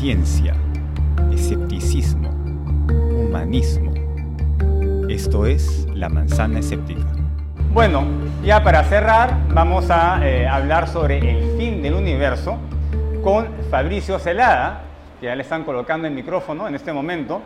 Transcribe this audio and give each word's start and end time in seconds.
ciencia, 0.00 0.54
escepticismo, 1.30 2.30
humanismo. 2.90 3.92
Esto 5.10 5.44
es 5.44 5.86
La 5.92 6.08
Manzana 6.08 6.60
Escéptica. 6.60 7.04
Bueno, 7.74 8.04
ya 8.42 8.64
para 8.64 8.82
cerrar, 8.84 9.36
vamos 9.48 9.90
a 9.90 10.26
eh, 10.26 10.48
hablar 10.48 10.88
sobre 10.88 11.18
el 11.18 11.58
fin 11.58 11.82
del 11.82 11.92
universo 11.92 12.56
con 13.22 13.46
Fabricio 13.70 14.18
Celada, 14.18 14.84
que 15.20 15.26
ya 15.26 15.34
le 15.36 15.42
están 15.42 15.64
colocando 15.64 16.08
el 16.08 16.14
micrófono 16.14 16.66
en 16.66 16.74
este 16.76 16.94
momento. 16.94 17.42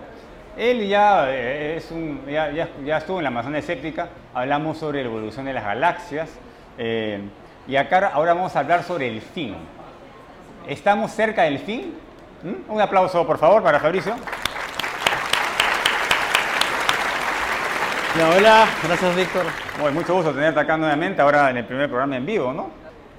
Él 0.57 0.87
ya, 0.87 1.27
eh, 1.33 1.77
es 1.79 1.91
un, 1.91 2.21
ya, 2.31 2.53
ya- 2.53 2.69
ya 2.87 2.99
estuvo 2.99 3.19
en 3.19 3.25
la 3.25 3.31
Manzana 3.31 3.59
Escéptica, 3.59 4.11
hablamos 4.33 4.79
sobre 4.79 5.03
la 5.03 5.09
evolución 5.09 5.47
de 5.47 5.55
las 5.55 5.65
galaxias, 5.65 6.31
eh, 6.79 7.19
y 7.67 7.75
acá 7.75 8.13
ahora 8.15 8.33
vamos 8.35 8.55
a 8.55 8.61
hablar 8.61 8.85
sobre 8.85 9.09
el 9.09 9.21
fin. 9.23 9.57
¿Estamos 10.69 11.11
cerca 11.11 11.43
del 11.43 11.59
fin? 11.59 11.95
¿Mm? 12.45 12.71
Un 12.71 12.79
aplauso, 12.79 13.27
por 13.27 13.39
favor, 13.39 13.63
para 13.63 13.81
Fabricio. 13.81 14.15
Hola, 18.15 18.37
hola, 18.37 18.67
gracias 18.85 19.17
Víctor. 19.17 19.47
Bueno, 19.81 19.99
mucho 19.99 20.15
gusto 20.15 20.31
tenerte 20.31 20.61
acá 20.61 20.77
nuevamente, 20.77 21.23
ahora 21.23 21.49
en 21.49 21.57
el 21.57 21.65
primer 21.65 21.89
programa 21.89 22.19
en 22.19 22.27
vivo, 22.27 22.53
¿no? 22.53 22.69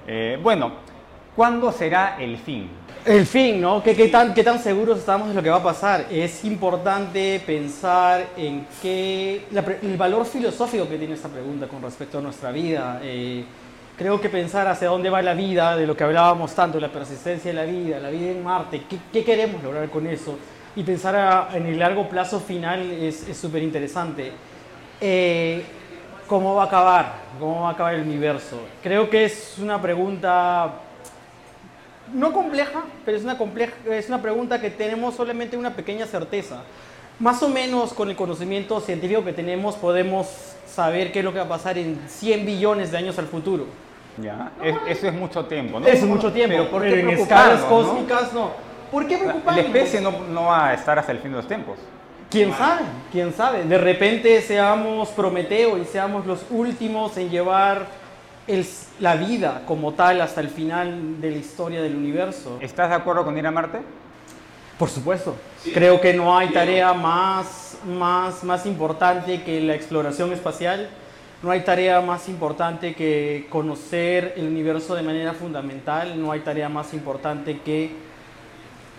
Eh, 0.06 0.38
bueno, 0.40 0.74
¿cuándo 1.34 1.72
será 1.72 2.16
el 2.20 2.38
fin? 2.38 2.70
El 3.04 3.26
fin, 3.26 3.60
¿no? 3.60 3.82
¿Qué, 3.82 3.96
qué 3.96 4.06
tan, 4.06 4.32
¿Qué 4.32 4.44
tan 4.44 4.60
seguros 4.60 5.00
estamos 5.00 5.28
de 5.28 5.34
lo 5.34 5.42
que 5.42 5.50
va 5.50 5.56
a 5.56 5.62
pasar? 5.62 6.06
Es 6.08 6.44
importante 6.44 7.42
pensar 7.44 8.26
en 8.36 8.64
qué, 8.80 9.46
la 9.50 9.64
el 9.82 9.96
valor 9.96 10.24
filosófico 10.24 10.88
que 10.88 10.98
tiene 10.98 11.14
esta 11.14 11.28
pregunta 11.28 11.66
con 11.66 11.82
respecto 11.82 12.18
a 12.18 12.20
nuestra 12.20 12.52
vida. 12.52 13.00
Eh, 13.02 13.44
creo 13.96 14.20
que 14.20 14.28
pensar 14.28 14.66
hacia 14.68 14.88
dónde 14.88 15.10
va 15.10 15.22
la 15.22 15.34
vida, 15.34 15.76
de 15.76 15.86
lo 15.86 15.96
que 15.96 16.04
hablábamos 16.04 16.54
tanto, 16.54 16.78
la 16.80 16.88
persistencia 16.92 17.50
de 17.50 17.56
la 17.56 17.64
vida, 17.64 17.98
la 17.98 18.10
vida 18.10 18.30
en 18.30 18.42
Marte, 18.44 18.82
qué, 19.12 19.24
queremos 19.24 19.62
lograr 19.62 19.88
con 19.88 20.06
eso, 20.06 20.38
y 20.74 20.82
pensar 20.82 21.16
a- 21.16 21.48
en 21.54 21.66
el 21.66 21.78
largo 21.78 22.08
plazo 22.08 22.38
final 22.40 22.90
es 22.90 23.24
súper 23.40 23.62
interesante. 23.62 24.32
Eh, 25.00 25.62
¿Cómo 26.26 26.54
va 26.56 26.64
a 26.64 26.66
acabar? 26.66 27.12
¿Cómo 27.38 27.62
va 27.62 27.68
a 27.68 27.72
acabar 27.72 27.94
el 27.94 28.02
universo? 28.02 28.58
Creo 28.82 29.08
que 29.08 29.24
es 29.24 29.54
una 29.58 29.80
pregunta 29.80 30.72
no 32.12 32.32
compleja, 32.32 32.84
pero 33.04 33.16
es 33.16 33.24
una, 33.24 33.36
compleja, 33.38 33.72
es 33.90 34.08
una 34.08 34.20
pregunta 34.22 34.60
que 34.60 34.70
tenemos 34.70 35.14
solamente 35.14 35.56
una 35.56 35.74
pequeña 35.74 36.06
certeza. 36.06 36.62
Más 37.18 37.42
o 37.42 37.48
menos 37.48 37.92
con 37.94 38.10
el 38.10 38.16
conocimiento 38.16 38.80
científico 38.80 39.24
que 39.24 39.32
tenemos 39.32 39.76
podemos 39.76 40.26
saber 40.66 41.12
qué 41.12 41.20
es 41.20 41.24
lo 41.24 41.32
que 41.32 41.38
va 41.38 41.44
a 41.46 41.48
pasar 41.48 41.78
en 41.78 41.98
100 42.08 42.44
billones 42.44 42.90
de 42.90 42.98
años 42.98 43.18
al 43.18 43.26
futuro. 43.26 43.66
¿Ya? 44.18 44.50
Es- 44.62 44.76
eso 44.98 45.08
es 45.08 45.12
mucho 45.14 45.44
tiempo, 45.44 45.78
¿no? 45.80 45.86
Es 45.86 46.02
mucho 46.04 46.32
tiempo, 46.32 46.56
Pero 46.56 46.70
¿por 46.70 46.82
qué 46.82 47.00
en 47.00 47.10
escalas 47.10 47.60
preocuparnos, 47.60 47.60
no? 47.62 47.68
cósmicas 47.92 48.32
no. 48.32 48.50
¿Por 48.90 49.06
qué 49.06 49.18
preocuparnos? 49.18 49.56
la 49.56 49.62
especie 49.62 50.00
no, 50.00 50.12
no 50.32 50.44
va 50.46 50.68
a 50.68 50.74
estar 50.74 50.98
hasta 50.98 51.12
el 51.12 51.18
fin 51.18 51.32
de 51.32 51.36
los 51.38 51.48
tiempos. 51.48 51.78
¿Quién 52.30 52.52
sabe? 52.54 52.82
¿Quién 53.12 53.32
sabe? 53.32 53.64
De 53.64 53.78
repente 53.78 54.40
seamos 54.42 55.10
Prometeo 55.10 55.78
y 55.78 55.84
seamos 55.84 56.26
los 56.26 56.44
últimos 56.50 57.16
en 57.18 57.30
llevar 57.30 57.86
el- 58.46 58.66
la 59.00 59.16
vida 59.16 59.62
como 59.66 59.92
tal 59.92 60.20
hasta 60.20 60.40
el 60.40 60.48
final 60.48 61.20
de 61.20 61.30
la 61.30 61.36
historia 61.36 61.82
del 61.82 61.94
universo. 61.96 62.58
¿Estás 62.60 62.88
de 62.88 62.94
acuerdo 62.96 63.24
con 63.24 63.36
ir 63.36 63.46
a 63.46 63.50
Marte? 63.50 63.78
Por 64.78 64.88
supuesto. 64.90 65.36
Creo 65.72 66.00
que 66.00 66.14
no 66.14 66.36
hay 66.36 66.48
tarea 66.48 66.92
más, 66.92 67.78
más, 67.86 68.44
más 68.44 68.66
importante 68.66 69.42
que 69.42 69.60
la 69.60 69.74
exploración 69.74 70.32
espacial. 70.32 70.88
No 71.42 71.50
hay 71.50 71.60
tarea 71.60 72.00
más 72.00 72.28
importante 72.28 72.94
que 72.94 73.46
conocer 73.50 74.34
el 74.36 74.46
universo 74.46 74.94
de 74.94 75.02
manera 75.02 75.34
fundamental. 75.34 76.20
No 76.20 76.32
hay 76.32 76.40
tarea 76.40 76.68
más 76.68 76.94
importante 76.94 77.58
que 77.58 77.90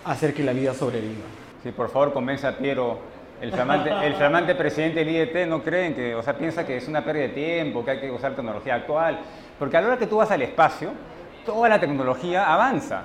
hacer 0.06 0.34
que 0.34 0.44
la 0.44 0.54
vida 0.54 0.74
sobreviva. 0.74 1.26
Sí, 1.64 1.72
por 1.72 1.90
favor, 1.90 2.14
convence 2.14 2.46
a 2.46 2.58
Piero. 2.58 3.18
El 3.42 3.52
flamante, 3.52 3.92
el 4.04 4.16
flamante 4.16 4.56
presidente 4.56 5.04
del 5.04 5.10
IET 5.10 5.48
no 5.48 5.62
creen 5.62 5.94
que, 5.94 6.16
o 6.16 6.24
sea, 6.24 6.36
piensa 6.36 6.66
que 6.66 6.78
es 6.78 6.88
una 6.88 7.04
pérdida 7.04 7.28
de 7.28 7.34
tiempo, 7.34 7.86
que 7.86 7.92
hay 7.92 8.00
que 8.00 8.10
usar 8.10 8.36
tecnología 8.36 8.76
actual. 8.76 9.20
Porque 9.60 9.78
a 9.78 9.82
la 9.82 9.88
hora 9.88 9.98
que 9.98 10.08
tú 10.08 10.18
vas 10.18 10.32
al 10.32 10.42
espacio, 10.42 10.92
toda 11.46 11.70
la 11.70 11.80
tecnología 11.80 12.52
avanza. 12.52 13.04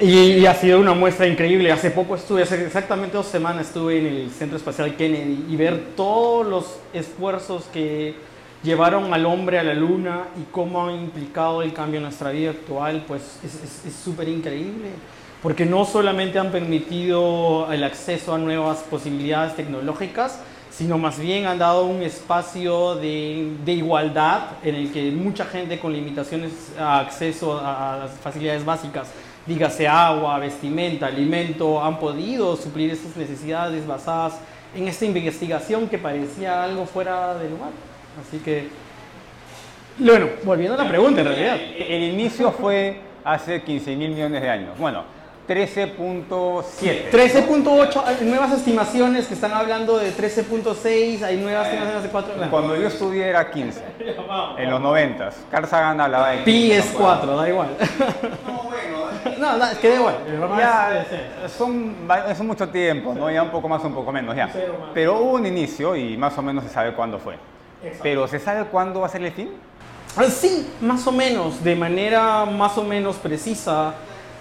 Y, 0.00 0.32
y 0.32 0.46
ha 0.46 0.54
sido 0.54 0.80
una 0.80 0.94
muestra 0.94 1.26
increíble. 1.26 1.70
Hace 1.70 1.90
poco 1.90 2.16
estuve, 2.16 2.42
hace 2.42 2.64
exactamente 2.64 3.16
dos 3.16 3.26
semanas 3.26 3.68
estuve 3.68 3.98
en 3.98 4.06
el 4.06 4.30
Centro 4.30 4.56
Espacial 4.56 4.96
Kennedy 4.96 5.46
y 5.48 5.56
ver 5.56 5.94
todos 5.96 6.46
los 6.46 6.80
esfuerzos 6.92 7.64
que 7.72 8.14
llevaron 8.62 9.12
al 9.14 9.24
hombre 9.26 9.58
a 9.58 9.62
la 9.62 9.74
luna 9.74 10.24
y 10.40 10.44
cómo 10.50 10.86
ha 10.86 10.92
implicado 10.92 11.62
el 11.62 11.72
cambio 11.72 11.98
en 11.98 12.04
nuestra 12.04 12.30
vida 12.30 12.50
actual, 12.50 13.04
pues 13.06 13.22
es- 13.44 13.94
súper 13.94 14.28
increíble. 14.28 14.90
Porque 15.42 15.64
no 15.64 15.84
solamente 15.84 16.38
han 16.38 16.50
permitido 16.50 17.70
el 17.72 17.84
acceso 17.84 18.34
a 18.34 18.38
nuevas 18.38 18.78
posibilidades 18.78 19.54
tecnológicas, 19.54 20.40
sino 20.70 20.98
más 20.98 21.18
bien 21.18 21.46
han 21.46 21.58
dado 21.58 21.84
un 21.86 22.02
espacio 22.02 22.96
de, 22.96 23.52
de 23.64 23.72
igualdad 23.72 24.42
en 24.64 24.74
el 24.74 24.92
que 24.92 25.10
mucha 25.12 25.44
gente 25.44 25.78
con 25.78 25.92
limitaciones 25.92 26.52
a 26.78 27.00
acceso 27.00 27.58
a, 27.58 27.94
a 27.94 27.98
las 27.98 28.10
facilidades 28.12 28.64
básicas, 28.64 29.08
dígase 29.46 29.86
agua, 29.88 30.38
vestimenta, 30.38 31.06
alimento, 31.06 31.82
han 31.82 31.98
podido 31.98 32.56
suplir 32.56 32.90
esas 32.90 33.16
necesidades 33.16 33.86
basadas 33.86 34.34
en 34.74 34.86
esta 34.88 35.04
investigación 35.04 35.88
que 35.88 35.98
parecía 35.98 36.62
algo 36.64 36.84
fuera 36.84 37.34
de 37.38 37.48
lugar. 37.48 37.70
Así 38.20 38.38
que, 38.38 38.68
bueno, 39.98 40.28
volviendo 40.44 40.74
a 40.74 40.84
la 40.84 40.88
pregunta 40.88 41.20
en 41.20 41.26
realidad. 41.26 41.56
El 41.78 42.02
inicio 42.02 42.50
fue 42.52 43.00
hace 43.24 43.62
15 43.62 43.96
mil 43.96 44.10
millones 44.10 44.42
de 44.42 44.50
años. 44.50 44.78
Bueno, 44.78 45.04
13.7. 45.48 47.10
13.8, 47.10 48.02
hay 48.04 48.26
nuevas 48.26 48.52
estimaciones 48.52 49.26
que 49.26 49.34
están 49.34 49.52
hablando 49.52 49.96
de 49.98 50.12
13.6, 50.12 51.22
hay 51.22 51.38
nuevas 51.38 51.66
estimaciones 51.68 52.02
de 52.02 52.08
4. 52.10 52.34
Cuando 52.50 52.76
yo 52.76 52.86
estudié 52.86 53.28
era 53.28 53.50
15, 53.50 53.82
en 54.58 54.70
los 54.70 54.80
90. 54.80 55.30
Carl 55.50 55.66
Sagan 55.66 56.00
hablaba 56.00 56.30
de 56.32 56.38
Pi 56.38 56.68
15, 56.68 56.78
es 56.78 56.86
4, 56.94 57.36
da 57.36 57.48
igual. 57.48 57.68
No, 59.38 59.56
no, 59.58 59.64
es 59.64 59.78
que 59.78 59.88
da 59.88 59.94
igual. 59.94 60.16
Ya, 60.58 61.06
son, 61.48 61.96
es 62.28 62.40
mucho 62.40 62.68
tiempo, 62.68 63.14
¿no? 63.14 63.30
Ya 63.30 63.42
un 63.42 63.50
poco 63.50 63.68
más, 63.70 63.82
un 63.84 63.94
poco 63.94 64.12
menos, 64.12 64.36
ya. 64.36 64.50
Pero 64.92 65.18
hubo 65.18 65.32
un 65.32 65.46
inicio 65.46 65.96
y 65.96 66.16
más 66.18 66.36
o 66.36 66.42
menos 66.42 66.64
se 66.64 66.70
sabe 66.70 66.92
cuándo 66.92 67.18
fue. 67.18 67.36
Pero 68.02 68.26
¿se 68.28 68.38
sabe 68.38 68.64
cuándo 68.64 69.00
va 69.00 69.06
a 69.06 69.10
ser 69.10 69.22
el 69.22 69.32
fin? 69.32 69.50
Ah, 70.16 70.24
Sí, 70.24 70.68
más 70.80 71.06
o 71.06 71.12
menos, 71.12 71.62
de 71.62 71.76
manera 71.76 72.44
más 72.44 72.76
o 72.78 72.82
menos 72.84 73.16
precisa, 73.16 73.94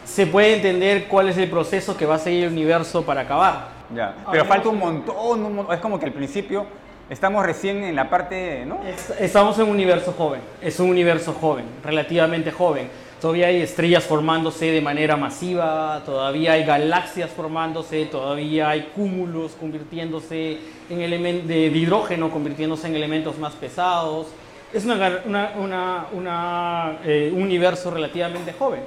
se 0.05 0.25
puede 0.25 0.55
entender 0.55 1.07
cuál 1.07 1.29
es 1.29 1.37
el 1.37 1.49
proceso 1.49 1.95
que 1.97 2.05
va 2.05 2.15
a 2.15 2.19
seguir 2.19 2.45
el 2.45 2.51
universo 2.53 3.03
para 3.05 3.21
acabar. 3.21 3.67
Ya. 3.93 4.15
Pero 4.31 4.45
falta 4.45 4.69
un 4.69 4.79
montón, 4.79 5.45
un 5.45 5.55
mon- 5.55 5.73
es 5.73 5.79
como 5.79 5.99
que 5.99 6.05
al 6.05 6.13
principio 6.13 6.65
estamos 7.09 7.45
recién 7.45 7.83
en 7.83 7.95
la 7.95 8.09
parte, 8.09 8.65
¿no? 8.65 8.79
Es- 8.85 9.11
Estamos 9.19 9.57
en 9.59 9.65
un 9.65 9.71
universo 9.71 10.13
joven, 10.17 10.41
es 10.61 10.79
un 10.79 10.89
universo 10.89 11.33
joven, 11.33 11.65
relativamente 11.83 12.51
joven. 12.51 12.89
Todavía 13.21 13.47
hay 13.47 13.61
estrellas 13.61 14.03
formándose 14.03 14.71
de 14.71 14.79
manera 14.81 15.17
masiva, 15.17 16.03
todavía 16.05 16.53
hay 16.53 16.63
galaxias 16.65 17.31
formándose, 17.31 18.05
todavía 18.05 18.69
hay 18.69 18.91
cúmulos 18.95 19.53
convirtiéndose 19.53 20.59
en 20.89 21.01
elementos 21.01 21.47
de 21.47 21.65
hidrógeno, 21.65 22.29
convirtiéndose 22.29 22.87
en 22.87 22.95
elementos 22.95 23.39
más 23.39 23.53
pesados. 23.53 24.27
Es 24.71 24.85
una, 24.85 25.21
una- 25.25 25.51
una- 25.57 26.05
una, 26.13 26.97
eh, 27.05 27.31
un 27.33 27.41
universo 27.41 27.89
relativamente 27.89 28.53
joven. 28.53 28.81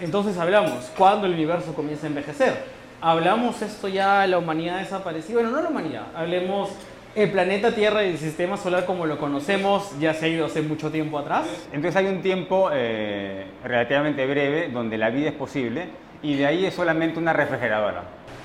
Entonces 0.00 0.38
hablamos, 0.38 0.84
¿cuándo 0.96 1.26
el 1.26 1.34
universo 1.34 1.74
comienza 1.74 2.06
a 2.06 2.08
envejecer? 2.08 2.54
Hablamos 3.02 3.60
esto 3.60 3.88
ya, 3.88 4.26
la 4.26 4.38
humanidad 4.38 4.78
desapareció. 4.78 5.34
Bueno, 5.34 5.50
no 5.50 5.60
la 5.60 5.68
humanidad, 5.68 6.04
hablemos 6.14 6.70
el 7.16 7.30
planeta 7.30 7.74
Tierra 7.74 8.04
y 8.04 8.10
el 8.10 8.18
sistema 8.18 8.58
solar 8.58 8.84
como 8.84 9.06
lo 9.06 9.18
conocemos 9.18 9.98
ya 9.98 10.12
se 10.12 10.26
ha 10.26 10.28
ido 10.28 10.46
hace 10.46 10.60
mucho 10.60 10.90
tiempo 10.90 11.18
atrás. 11.18 11.46
Entonces 11.72 11.96
hay 11.96 12.06
un 12.06 12.20
tiempo 12.20 12.68
eh, 12.72 13.46
relativamente 13.64 14.26
breve 14.26 14.68
donde 14.68 14.98
la 14.98 15.08
vida 15.08 15.30
es 15.30 15.34
posible 15.34 15.86
y 16.22 16.36
de 16.36 16.46
ahí 16.46 16.66
es 16.66 16.74
solamente 16.74 17.18
una 17.18 17.32
refrigeradora. 17.32 18.02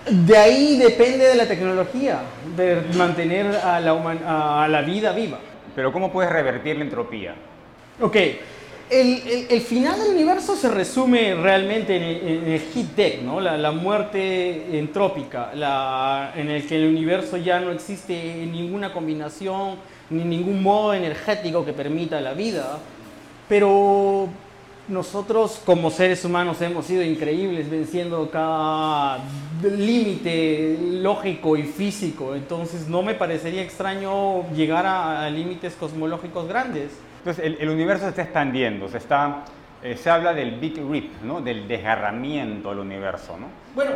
De 0.09 0.37
ahí 0.37 0.77
depende 0.77 1.25
de 1.25 1.35
la 1.35 1.47
tecnología, 1.47 2.21
de 2.55 2.81
mantener 2.95 3.47
a 3.57 3.79
la, 3.81 4.63
a 4.63 4.67
la 4.67 4.81
vida 4.81 5.11
viva. 5.11 5.37
Pero 5.75 5.91
¿cómo 5.91 6.11
puedes 6.11 6.31
revertir 6.31 6.77
la 6.77 6.83
entropía? 6.83 7.35
Ok, 7.99 8.15
el, 8.91 9.61
final 9.61 9.97
del 9.97 10.09
universo 10.11 10.55
se 10.57 10.69
resume 10.69 11.33
realmente 11.35 11.95
en 11.95 12.03
el, 12.03 12.27
en 12.27 12.51
el 12.51 12.59
heat 12.59 12.87
death, 12.95 13.21
¿no? 13.21 13.39
la, 13.39 13.71
muerte 13.71 14.77
entrópica, 14.77 15.51
la, 15.55 16.33
en 16.35 16.49
el 16.49 16.67
que 16.67 16.75
el 16.75 16.89
universo 16.89 17.37
ya 17.37 17.61
no 17.61 17.71
existe 17.71 18.13
ninguna 18.51 18.91
combinación 18.91 19.77
ni 20.09 20.25
ningún 20.25 20.61
modo 20.61 20.93
energético 20.93 21.63
que 21.63 21.71
permita 21.71 22.19
la 22.19 22.33
vida. 22.33 22.79
Pero 23.47 24.27
nosotros 24.89 25.61
como 25.65 25.89
seres 25.89 26.25
humanos 26.25 26.61
hemos 26.61 26.85
sido 26.85 27.01
increíbles 27.01 27.69
venciendo 27.69 28.29
cada 28.29 29.19
límite 29.63 30.77
lógico 31.01 31.55
y 31.55 31.63
físico, 31.63 32.35
entonces 32.35 32.89
no 32.89 33.03
me 33.03 33.13
parecería 33.13 33.61
extraño 33.61 34.51
llegar 34.53 34.85
a 34.85 35.29
límites 35.29 35.75
cosmológicos 35.75 36.45
grandes. 36.49 36.91
Entonces 37.21 37.45
el, 37.45 37.57
el 37.59 37.69
universo 37.69 38.05
se 38.05 38.09
está 38.09 38.23
expandiendo, 38.23 38.87
se 38.89 38.97
está 38.97 39.43
eh, 39.83 39.95
se 39.95 40.09
habla 40.09 40.33
del 40.33 40.59
Big 40.59 40.77
Rip, 40.77 41.21
¿no? 41.23 41.39
del 41.41 41.67
desgarramiento 41.67 42.69
del 42.69 42.79
universo. 42.79 43.37
¿no? 43.39 43.47
Bueno, 43.75 43.91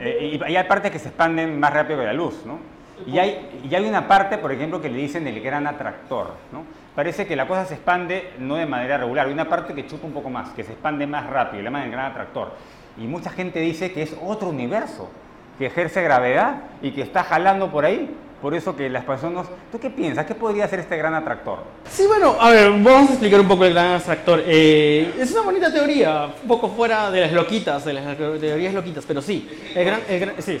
Eh, 0.00 0.38
y, 0.40 0.52
y 0.52 0.56
hay 0.56 0.64
partes 0.68 0.92
que 0.92 0.98
se 1.00 1.08
expanden 1.08 1.58
más 1.58 1.72
rápido 1.72 1.98
que 1.98 2.06
la 2.06 2.12
luz. 2.12 2.44
¿no? 2.46 2.58
Y, 3.06 3.18
hay, 3.18 3.60
y 3.68 3.74
hay 3.74 3.84
una 3.84 4.06
parte, 4.06 4.38
por 4.38 4.52
ejemplo, 4.52 4.80
que 4.80 4.88
le 4.88 4.96
dicen 4.96 5.26
el 5.26 5.40
gran 5.40 5.66
atractor. 5.66 6.34
¿no? 6.52 6.62
Parece 6.94 7.26
que 7.26 7.34
la 7.34 7.46
cosa 7.46 7.64
se 7.64 7.74
expande 7.74 8.30
no 8.38 8.54
de 8.56 8.66
manera 8.66 8.96
regular. 8.96 9.26
Hay 9.26 9.32
una 9.32 9.48
parte 9.48 9.74
que 9.74 9.86
chupa 9.86 10.06
un 10.06 10.12
poco 10.12 10.30
más, 10.30 10.50
que 10.50 10.62
se 10.64 10.72
expande 10.72 11.06
más 11.06 11.26
rápido, 11.28 11.58
le 11.62 11.64
llaman 11.64 11.82
el 11.82 11.90
gran 11.90 12.06
atractor. 12.12 12.52
Y 12.96 13.06
mucha 13.06 13.30
gente 13.30 13.60
dice 13.60 13.92
que 13.92 14.02
es 14.02 14.16
otro 14.20 14.48
universo, 14.48 15.08
que 15.58 15.66
ejerce 15.66 16.02
gravedad 16.02 16.62
y 16.80 16.92
que 16.92 17.02
está 17.02 17.24
jalando 17.24 17.70
por 17.70 17.84
ahí. 17.84 18.14
Por 18.40 18.54
eso 18.54 18.76
que 18.76 18.88
las 18.88 19.04
personas... 19.04 19.48
¿Tú 19.72 19.80
qué 19.80 19.90
piensas? 19.90 20.24
¿Qué 20.24 20.32
podría 20.32 20.68
ser 20.68 20.78
este 20.78 20.96
gran 20.96 21.12
atractor? 21.12 21.58
Sí, 21.90 22.04
bueno, 22.06 22.36
a 22.38 22.50
ver, 22.50 22.70
vamos 22.70 23.08
a 23.08 23.12
explicar 23.14 23.40
un 23.40 23.48
poco 23.48 23.64
el 23.64 23.72
gran 23.72 23.94
atractor. 23.94 24.44
Eh, 24.46 25.12
es 25.18 25.32
una 25.32 25.40
bonita 25.40 25.72
teoría, 25.72 26.26
un 26.40 26.46
poco 26.46 26.68
fuera 26.68 27.10
de 27.10 27.22
las 27.22 27.32
loquitas, 27.32 27.84
de 27.84 27.94
las 27.94 28.16
teorías 28.16 28.72
loquitas, 28.72 29.04
pero 29.08 29.20
sí. 29.20 29.50
El 29.74 29.84
gran, 29.84 30.02
el 30.08 30.20
gran- 30.20 30.34
sí, 30.40 30.56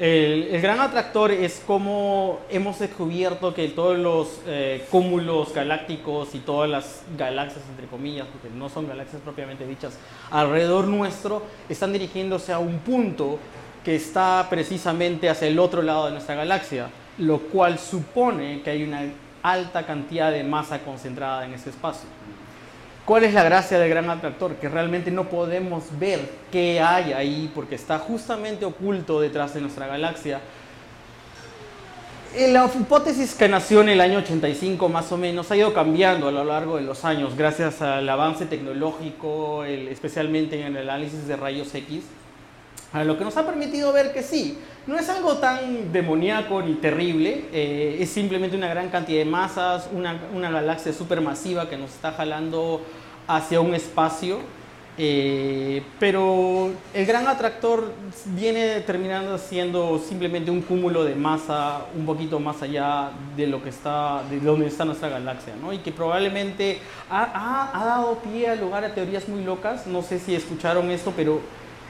el, 0.00 0.48
el 0.50 0.60
gran 0.60 0.80
atractor 0.80 1.30
es 1.30 1.62
como 1.64 2.40
hemos 2.50 2.80
descubierto 2.80 3.54
que 3.54 3.68
todos 3.68 3.96
los 3.96 4.40
eh, 4.48 4.84
cúmulos 4.90 5.54
galácticos 5.54 6.34
y 6.34 6.40
todas 6.40 6.68
las 6.68 7.02
galaxias, 7.16 7.62
entre 7.70 7.86
comillas, 7.86 8.26
porque 8.26 8.48
no 8.52 8.68
son 8.68 8.88
galaxias 8.88 9.22
propiamente 9.22 9.64
dichas, 9.68 9.96
alrededor 10.32 10.88
nuestro, 10.88 11.44
están 11.68 11.92
dirigiéndose 11.92 12.52
a 12.52 12.58
un 12.58 12.80
punto 12.80 13.38
que 13.84 13.96
está 13.96 14.46
precisamente 14.50 15.28
hacia 15.30 15.48
el 15.48 15.58
otro 15.58 15.82
lado 15.82 16.06
de 16.06 16.12
nuestra 16.12 16.34
galaxia, 16.34 16.88
lo 17.18 17.38
cual 17.38 17.78
supone 17.78 18.60
que 18.62 18.70
hay 18.70 18.82
una 18.82 19.02
alta 19.42 19.86
cantidad 19.86 20.30
de 20.30 20.44
masa 20.44 20.80
concentrada 20.80 21.44
en 21.46 21.54
ese 21.54 21.70
espacio. 21.70 22.08
¿Cuál 23.06 23.24
es 23.24 23.34
la 23.34 23.42
gracia 23.42 23.78
del 23.78 23.88
gran 23.88 24.08
atractor? 24.10 24.54
Que 24.56 24.68
realmente 24.68 25.10
no 25.10 25.24
podemos 25.28 25.84
ver 25.98 26.20
qué 26.52 26.80
hay 26.80 27.12
ahí 27.12 27.50
porque 27.54 27.74
está 27.74 27.98
justamente 27.98 28.64
oculto 28.64 29.20
detrás 29.20 29.54
de 29.54 29.60
nuestra 29.62 29.86
galaxia. 29.86 30.40
La 32.38 32.70
hipótesis 32.72 33.34
que 33.34 33.48
nació 33.48 33.80
en 33.80 33.88
el 33.88 34.00
año 34.00 34.18
85 34.18 34.88
más 34.88 35.10
o 35.10 35.16
menos 35.16 35.50
ha 35.50 35.56
ido 35.56 35.72
cambiando 35.74 36.28
a 36.28 36.30
lo 36.30 36.44
largo 36.44 36.76
de 36.76 36.82
los 36.82 37.04
años 37.04 37.34
gracias 37.36 37.82
al 37.82 38.08
avance 38.08 38.46
tecnológico, 38.46 39.64
el- 39.64 39.88
especialmente 39.88 40.60
en 40.64 40.76
el 40.76 40.88
análisis 40.88 41.26
de 41.26 41.34
rayos 41.34 41.74
X, 41.74 42.04
a 42.92 43.04
lo 43.04 43.16
que 43.18 43.24
nos 43.24 43.36
ha 43.36 43.46
permitido 43.46 43.92
ver 43.92 44.12
que 44.12 44.22
sí, 44.22 44.58
no 44.86 44.98
es 44.98 45.08
algo 45.08 45.34
tan 45.38 45.92
demoníaco 45.92 46.60
ni 46.62 46.74
terrible, 46.74 47.44
eh, 47.52 47.98
es 48.00 48.10
simplemente 48.10 48.56
una 48.56 48.68
gran 48.68 48.88
cantidad 48.88 49.18
de 49.18 49.24
masas, 49.30 49.88
una, 49.92 50.18
una 50.34 50.50
galaxia 50.50 50.92
supermasiva 50.92 51.68
que 51.68 51.76
nos 51.76 51.90
está 51.90 52.12
jalando 52.12 52.82
hacia 53.28 53.60
un 53.60 53.74
espacio, 53.74 54.38
eh, 54.98 55.82
pero 55.98 56.70
el 56.92 57.06
gran 57.06 57.26
atractor 57.28 57.92
viene 58.26 58.80
terminando 58.80 59.38
siendo 59.38 59.98
simplemente 59.98 60.50
un 60.50 60.60
cúmulo 60.60 61.04
de 61.04 61.14
masa 61.14 61.86
un 61.96 62.04
poquito 62.04 62.38
más 62.40 62.60
allá 62.60 63.10
de 63.36 63.46
lo 63.46 63.62
que 63.62 63.68
está, 63.70 64.22
de 64.28 64.40
donde 64.40 64.66
está 64.66 64.84
nuestra 64.84 65.08
galaxia, 65.08 65.54
¿no? 65.62 65.72
Y 65.72 65.78
que 65.78 65.92
probablemente 65.92 66.80
ha, 67.08 67.22
ha- 67.22 67.80
ha 67.80 67.84
dado 67.86 68.16
pie 68.18 68.48
al 68.48 68.60
lugar 68.60 68.84
a 68.84 68.92
teorías 68.94 69.28
muy 69.28 69.42
locas, 69.44 69.86
no 69.86 70.02
sé 70.02 70.18
si 70.18 70.34
escucharon 70.34 70.90
esto, 70.90 71.12
pero 71.16 71.40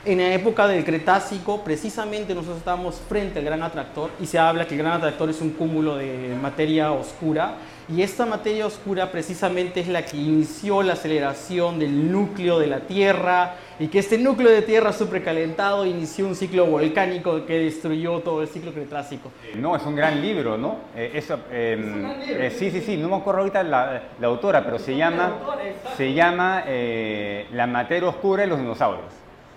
en 0.05 0.19
la 0.19 0.33
época 0.33 0.67
del 0.67 0.85
Cretácico, 0.85 1.63
precisamente 1.63 2.35
nosotros 2.35 2.59
estábamos 2.59 3.01
frente 3.09 3.39
al 3.39 3.45
gran 3.45 3.63
atractor 3.63 4.11
y 4.21 4.27
se 4.27 4.39
habla 4.39 4.67
que 4.67 4.75
el 4.75 4.81
gran 4.81 4.95
atractor 4.95 5.29
es 5.29 5.41
un 5.41 5.51
cúmulo 5.51 5.97
de 5.97 6.37
materia 6.41 6.93
oscura 6.93 7.55
y 7.89 8.03
esta 8.03 8.25
materia 8.25 8.67
oscura 8.67 9.11
precisamente 9.11 9.81
es 9.81 9.89
la 9.89 10.05
que 10.05 10.17
inició 10.17 10.83
la 10.83 10.93
aceleración 10.95 11.79
del 11.79 12.11
núcleo 12.11 12.59
de 12.59 12.69
la 12.69 12.81
Tierra 12.81 13.57
y 13.79 13.89
que 13.89 13.99
este 13.99 14.17
núcleo 14.17 14.51
de 14.51 14.63
Tierra 14.63 14.93
supercalentado 14.93 15.85
inició 15.85 16.27
un 16.27 16.37
ciclo 16.37 16.67
volcánico 16.67 17.45
que 17.45 17.59
destruyó 17.59 18.21
todo 18.21 18.43
el 18.43 18.49
ciclo 18.49 18.73
Cretácico. 18.73 19.31
No, 19.57 19.75
es 19.77 19.83
un 19.85 19.97
gran 19.97 20.23
libro, 20.23 20.57
¿no? 20.57 20.77
Eh, 20.97 21.11
eso, 21.15 21.39
eh, 21.51 21.77
un 21.79 22.03
gran 22.03 22.21
libro. 22.21 22.43
eh, 22.43 22.51
sí, 22.51 22.71
sí, 22.71 22.81
sí, 22.81 22.97
no 22.97 23.09
me 23.09 23.17
acuerdo 23.17 23.41
ahorita 23.41 23.63
la, 23.65 24.03
la 24.21 24.27
autora, 24.29 24.65
pero 24.65 24.79
se 24.79 24.97
llama, 24.97 25.35
se 25.97 26.13
llama 26.15 26.63
eh, 26.67 27.47
La 27.53 27.67
materia 27.67 28.09
oscura 28.09 28.45
y 28.45 28.49
los 28.49 28.59
dinosaurios, 28.59 29.13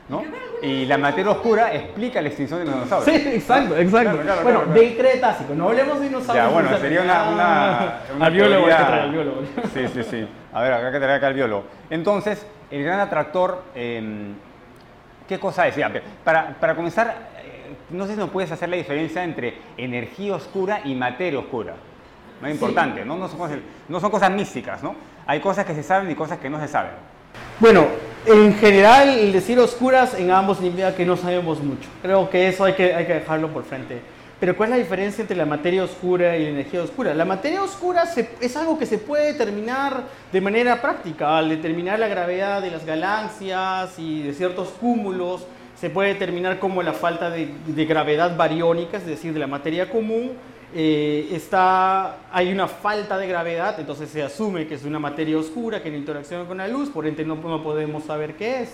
¿no? 0.09 0.23
Y 0.61 0.85
la 0.85 0.97
materia 0.97 1.31
oscura 1.31 1.73
explica 1.73 2.21
la 2.21 2.27
extinción 2.29 2.59
de 2.59 2.65
los 2.65 2.73
dinosaurios. 2.75 3.21
Sí, 3.21 3.27
exacto, 3.29 3.77
exacto. 3.77 4.11
Claro, 4.11 4.21
claro, 4.23 4.43
bueno, 4.43 4.59
claro, 4.63 4.73
del 4.79 4.97
Cretácico, 4.97 5.53
no 5.55 5.69
hablemos 5.69 5.99
de 5.99 6.05
dinosaurios. 6.07 6.45
Ya, 6.47 6.51
bueno, 6.53 6.77
sería 6.77 7.01
una... 7.01 7.29
una, 7.29 7.99
una 8.15 8.25
al 8.25 8.31
biólogo 8.33 8.65
hay 8.65 8.71
que 8.71 8.75
teoría- 8.77 8.87
traer 8.87 9.01
al 9.03 9.11
biólogo. 9.11 9.41
Sí, 9.73 9.87
sí, 9.93 10.03
sí. 10.03 10.27
A 10.53 10.61
ver, 10.61 10.73
acá 10.73 10.87
hay 10.87 10.93
que 10.93 10.99
traer 10.99 11.15
acá 11.17 11.27
al 11.27 11.33
biólogo. 11.33 11.65
Entonces, 11.89 12.45
el 12.71 12.83
gran 12.83 12.99
atractor, 13.01 13.63
eh, 13.75 14.31
¿qué 15.27 15.39
cosa 15.39 15.67
es? 15.67 15.75
Ya, 15.75 15.91
Para, 16.23 16.49
para 16.59 16.75
comenzar, 16.75 17.07
eh, 17.43 17.75
no 17.89 18.05
sé 18.05 18.13
si 18.13 18.19
nos 18.19 18.29
puedes 18.29 18.51
hacer 18.51 18.69
la 18.69 18.75
diferencia 18.77 19.23
entre 19.23 19.55
energía 19.77 20.35
oscura 20.35 20.81
y 20.85 20.95
materia 20.95 21.39
oscura. 21.39 21.73
No 22.41 22.47
es 22.47 22.53
Sí. 22.57 22.59
importante, 22.63 23.03
¿no? 23.05 23.17
No 23.17 23.27
son, 23.27 23.37
cosas, 23.39 23.57
no 23.89 23.99
son 23.99 24.11
cosas 24.11 24.31
místicas, 24.31 24.81
¿no? 24.83 24.95
Hay 25.25 25.39
cosas 25.39 25.65
que 25.65 25.73
se 25.75 25.83
saben 25.83 26.09
y 26.11 26.15
cosas 26.15 26.37
que 26.39 26.49
no 26.49 26.59
se 26.59 26.67
saben. 26.67 26.91
Bueno, 27.59 27.87
en 28.25 28.55
general 28.55 29.09
el 29.09 29.31
decir 29.31 29.59
oscuras 29.59 30.13
en 30.17 30.31
ambos 30.31 30.57
significa 30.57 30.95
que 30.95 31.05
no 31.05 31.17
sabemos 31.17 31.61
mucho. 31.61 31.89
Creo 32.01 32.29
que 32.29 32.47
eso 32.47 32.63
hay 32.63 32.73
que, 32.73 32.93
hay 32.93 33.05
que 33.05 33.13
dejarlo 33.15 33.49
por 33.49 33.63
frente. 33.63 34.01
Pero 34.39 34.57
¿cuál 34.57 34.69
es 34.69 34.77
la 34.77 34.83
diferencia 34.83 35.21
entre 35.21 35.37
la 35.37 35.45
materia 35.45 35.83
oscura 35.83 36.35
y 36.35 36.43
la 36.43 36.49
energía 36.49 36.83
oscura? 36.83 37.13
La 37.13 37.23
materia 37.23 37.63
oscura 37.63 38.03
es 38.41 38.57
algo 38.57 38.77
que 38.77 38.85
se 38.85 38.97
puede 38.97 39.31
determinar 39.31 40.03
de 40.31 40.41
manera 40.41 40.81
práctica. 40.81 41.37
Al 41.37 41.47
determinar 41.47 41.99
la 41.99 42.09
gravedad 42.09 42.61
de 42.61 42.71
las 42.71 42.85
galaxias 42.85 43.97
y 43.97 44.23
de 44.23 44.33
ciertos 44.33 44.69
cúmulos, 44.69 45.45
se 45.79 45.89
puede 45.89 46.09
determinar 46.09 46.59
como 46.59 46.83
la 46.83 46.93
falta 46.93 47.29
de, 47.29 47.53
de 47.65 47.85
gravedad 47.85 48.35
bariónica, 48.35 48.97
es 48.97 49.05
decir, 49.05 49.33
de 49.33 49.39
la 49.39 49.47
materia 49.47 49.89
común, 49.89 50.33
eh, 50.75 51.29
está, 51.31 52.17
hay 52.31 52.51
una 52.51 52.67
falta 52.67 53.17
de 53.17 53.27
gravedad, 53.27 53.79
entonces 53.79 54.09
se 54.09 54.23
asume 54.23 54.67
que 54.67 54.75
es 54.75 54.83
una 54.83 54.99
materia 54.99 55.37
oscura 55.37 55.81
que 55.83 55.89
no 55.91 55.97
interacciona 55.97 56.45
con 56.45 56.57
la 56.57 56.67
luz, 56.67 56.89
por 56.89 57.05
ende 57.07 57.23
no, 57.25 57.35
no 57.35 57.61
podemos 57.63 58.03
saber 58.05 58.35
qué 58.35 58.63
es. 58.63 58.69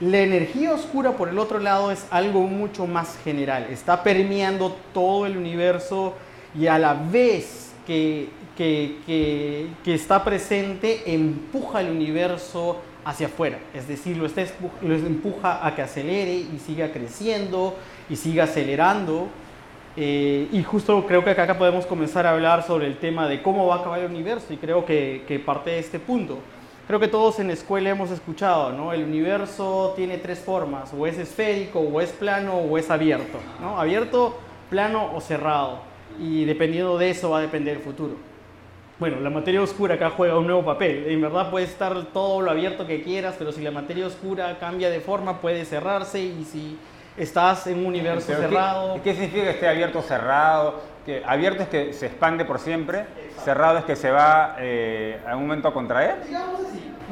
La 0.00 0.18
energía 0.18 0.72
oscura, 0.72 1.12
por 1.12 1.28
el 1.28 1.38
otro 1.38 1.60
lado, 1.60 1.92
es 1.92 2.06
algo 2.10 2.42
mucho 2.42 2.86
más 2.86 3.16
general. 3.22 3.66
Está 3.70 4.02
permeando 4.02 4.76
todo 4.92 5.26
el 5.26 5.36
universo 5.36 6.14
y 6.58 6.66
a 6.66 6.76
la 6.78 6.94
vez 6.94 7.70
que, 7.86 8.28
que, 8.56 8.96
que- 9.06 9.68
que 9.84 9.94
está 9.94 10.24
presente, 10.24 11.02
empuja 11.14 11.80
el 11.82 11.90
universo 11.90 12.78
hacia 13.04 13.26
afuera. 13.28 13.58
Es 13.74 13.86
decir, 13.86 14.16
lo, 14.16 14.26
está, 14.26 14.44
lo 14.82 14.94
empuja 14.94 15.64
a 15.64 15.74
que 15.76 15.82
acelere 15.82 16.34
y 16.34 16.58
siga 16.64 16.90
creciendo 16.92 17.76
y 18.10 18.16
siga 18.16 18.44
acelerando. 18.44 19.28
Eh, 19.96 20.48
y 20.50 20.62
justo 20.62 21.04
creo 21.06 21.22
que 21.22 21.30
acá 21.30 21.58
podemos 21.58 21.84
comenzar 21.84 22.26
a 22.26 22.30
hablar 22.30 22.62
sobre 22.62 22.86
el 22.86 22.96
tema 22.96 23.28
de 23.28 23.42
cómo 23.42 23.66
va 23.66 23.76
a 23.76 23.78
acabar 23.80 24.00
el 24.00 24.10
universo 24.10 24.52
y 24.52 24.56
creo 24.56 24.86
que, 24.86 25.24
que 25.28 25.38
parte 25.38 25.70
de 25.70 25.78
este 25.78 25.98
punto. 25.98 26.38
Creo 26.86 26.98
que 26.98 27.08
todos 27.08 27.38
en 27.38 27.46
la 27.46 27.52
escuela 27.52 27.90
hemos 27.90 28.10
escuchado, 28.10 28.72
¿no? 28.72 28.92
El 28.92 29.04
universo 29.04 29.92
tiene 29.94 30.18
tres 30.18 30.40
formas, 30.40 30.92
o 30.92 31.06
es 31.06 31.16
esférico, 31.16 31.78
o 31.78 32.00
es 32.00 32.10
plano, 32.10 32.56
o 32.56 32.76
es 32.76 32.90
abierto, 32.90 33.38
¿no? 33.60 33.78
Abierto, 33.78 34.38
plano 34.68 35.10
o 35.14 35.20
cerrado. 35.20 35.80
Y 36.18 36.44
dependiendo 36.44 36.98
de 36.98 37.10
eso 37.10 37.30
va 37.30 37.38
a 37.38 37.42
depender 37.42 37.76
el 37.76 37.82
futuro. 37.82 38.16
Bueno, 38.98 39.20
la 39.20 39.30
materia 39.30 39.62
oscura 39.62 39.94
acá 39.94 40.10
juega 40.10 40.38
un 40.38 40.46
nuevo 40.46 40.64
papel. 40.64 41.06
En 41.08 41.20
verdad 41.20 41.50
puede 41.50 41.66
estar 41.66 42.04
todo 42.12 42.40
lo 42.40 42.50
abierto 42.50 42.86
que 42.86 43.02
quieras, 43.02 43.36
pero 43.38 43.52
si 43.52 43.62
la 43.62 43.70
materia 43.70 44.06
oscura 44.06 44.58
cambia 44.58 44.90
de 44.90 45.00
forma 45.00 45.40
puede 45.40 45.64
cerrarse 45.64 46.20
y 46.20 46.44
si 46.44 46.78
estás 47.16 47.66
en 47.66 47.78
un 47.78 47.86
universo 47.86 48.26
Pero 48.28 48.40
¿qué- 48.40 48.48
cerrado... 48.48 49.00
¿qué, 49.02 49.12
significa 49.14 49.42
que 49.44 49.50
esté 49.50 49.68
abierto 49.68 49.98
o 49.98 50.02
cerrado? 50.02 50.80
Que 51.04 51.22
abierto 51.26 51.62
es 51.64 51.68
que 51.68 51.92
se 51.92 52.06
expande 52.06 52.44
por 52.44 52.58
siempre, 52.60 53.04
cerrado 53.44 53.78
es 53.78 53.84
que 53.84 53.96
se 53.96 54.10
va 54.10 54.56
eh, 54.60 55.18
a 55.28 55.34
un 55.36 55.42
momento 55.42 55.68
a 55.68 55.74
contraer. 55.74 56.16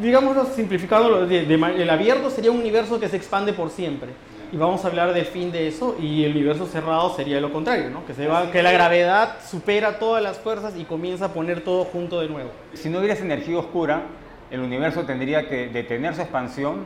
Digámoslo 0.01 0.47
simplificándolo, 0.47 1.27
de- 1.27 1.45
de 1.45 1.55
el 1.55 1.91
abierto 1.91 2.31
sería 2.31 2.51
un 2.51 2.59
universo 2.61 2.99
que 3.01 3.09
se 3.09 3.17
expande 3.17 3.53
por 3.53 3.71
siempre. 3.71 4.11
Y 4.53 4.57
vamos 4.57 4.85
a 4.85 4.89
hablar 4.89 5.13
del 5.13 5.27
fin 5.27 5.53
de 5.53 5.69
eso 5.69 5.97
y 6.01 6.25
el 6.25 6.33
universo 6.33 6.67
cerrado 6.67 7.15
sería 7.15 7.41
lo 7.41 7.53
contrario, 7.53 7.89
¿no? 7.91 8.05
Que, 8.07 8.15
se 8.15 8.27
va, 8.27 8.51
que 8.51 8.63
la 8.65 8.73
gravedad 8.73 9.37
supera 9.49 9.99
todas 10.01 10.23
las 10.23 10.39
fuerzas 10.39 10.75
y 10.77 10.85
comienza 10.85 11.27
a 11.27 11.29
poner 11.33 11.61
todo 11.63 11.85
junto 11.85 12.21
de 12.21 12.29
nuevo. 12.29 12.51
Si 12.75 12.89
no 12.89 12.99
hubiera 12.99 13.15
esa 13.15 13.25
energía 13.25 13.59
oscura, 13.59 14.03
el 14.51 14.61
universo 14.61 15.05
tendría 15.05 15.49
que 15.49 15.69
detener 15.69 16.15
su 16.17 16.23
expansión 16.23 16.85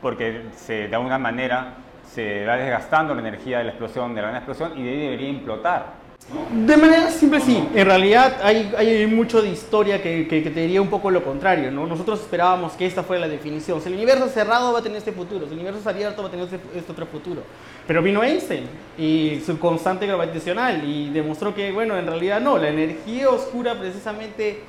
porque 0.00 0.42
se, 0.56 0.86
de 0.86 0.94
alguna 0.94 1.18
manera 1.18 1.74
se 2.14 2.44
va 2.46 2.56
desgastando 2.56 3.14
la 3.14 3.20
energía 3.20 3.58
de 3.58 3.64
la 3.64 3.70
explosión, 3.70 4.14
de 4.14 4.22
la 4.22 4.28
gran 4.28 4.36
explosión, 4.42 4.72
y 4.78 4.82
de 4.82 4.90
ahí 4.90 4.98
debería 5.00 5.28
implotar. 5.28 6.08
De 6.52 6.76
manera 6.76 7.10
simple, 7.10 7.40
sí. 7.40 7.66
En 7.74 7.86
realidad 7.86 8.36
hay, 8.42 8.70
hay 8.76 9.06
mucho 9.06 9.40
de 9.40 9.48
historia 9.48 10.02
que, 10.02 10.26
que- 10.28 10.42
que 10.42 10.50
te 10.50 10.60
diría 10.60 10.82
un 10.82 10.88
poco 10.88 11.10
lo 11.10 11.24
contrario, 11.24 11.70
¿no? 11.70 11.86
Nosotros 11.86 12.20
esperábamos 12.20 12.72
que 12.72 12.84
esta 12.84 13.02
fuera 13.02 13.22
la 13.26 13.32
definición. 13.32 13.80
Si 13.80 13.88
el 13.88 13.94
universo 13.94 14.28
cerrado 14.28 14.72
va 14.74 14.80
a 14.80 14.82
tener 14.82 14.98
este 14.98 15.12
futuro, 15.12 15.46
si 15.46 15.52
el 15.54 15.60
universo 15.60 15.88
abierto 15.88 16.20
va 16.22 16.28
a 16.28 16.30
tener 16.30 16.44
este, 16.44 16.58
este 16.76 16.92
otro 16.92 17.06
futuro. 17.06 17.42
Pero 17.86 18.02
vino 18.02 18.22
Einstein 18.22 18.64
y 18.98 19.40
su 19.46 19.58
constante 19.58 20.06
gravitacional 20.06 20.82
y 20.86 21.08
demostró 21.10 21.54
que, 21.54 21.72
bueno, 21.72 21.96
en 21.96 22.06
realidad 22.06 22.40
no, 22.42 22.58
la 22.58 22.68
energía 22.68 23.30
oscura 23.30 23.74
precisamente 23.78 24.60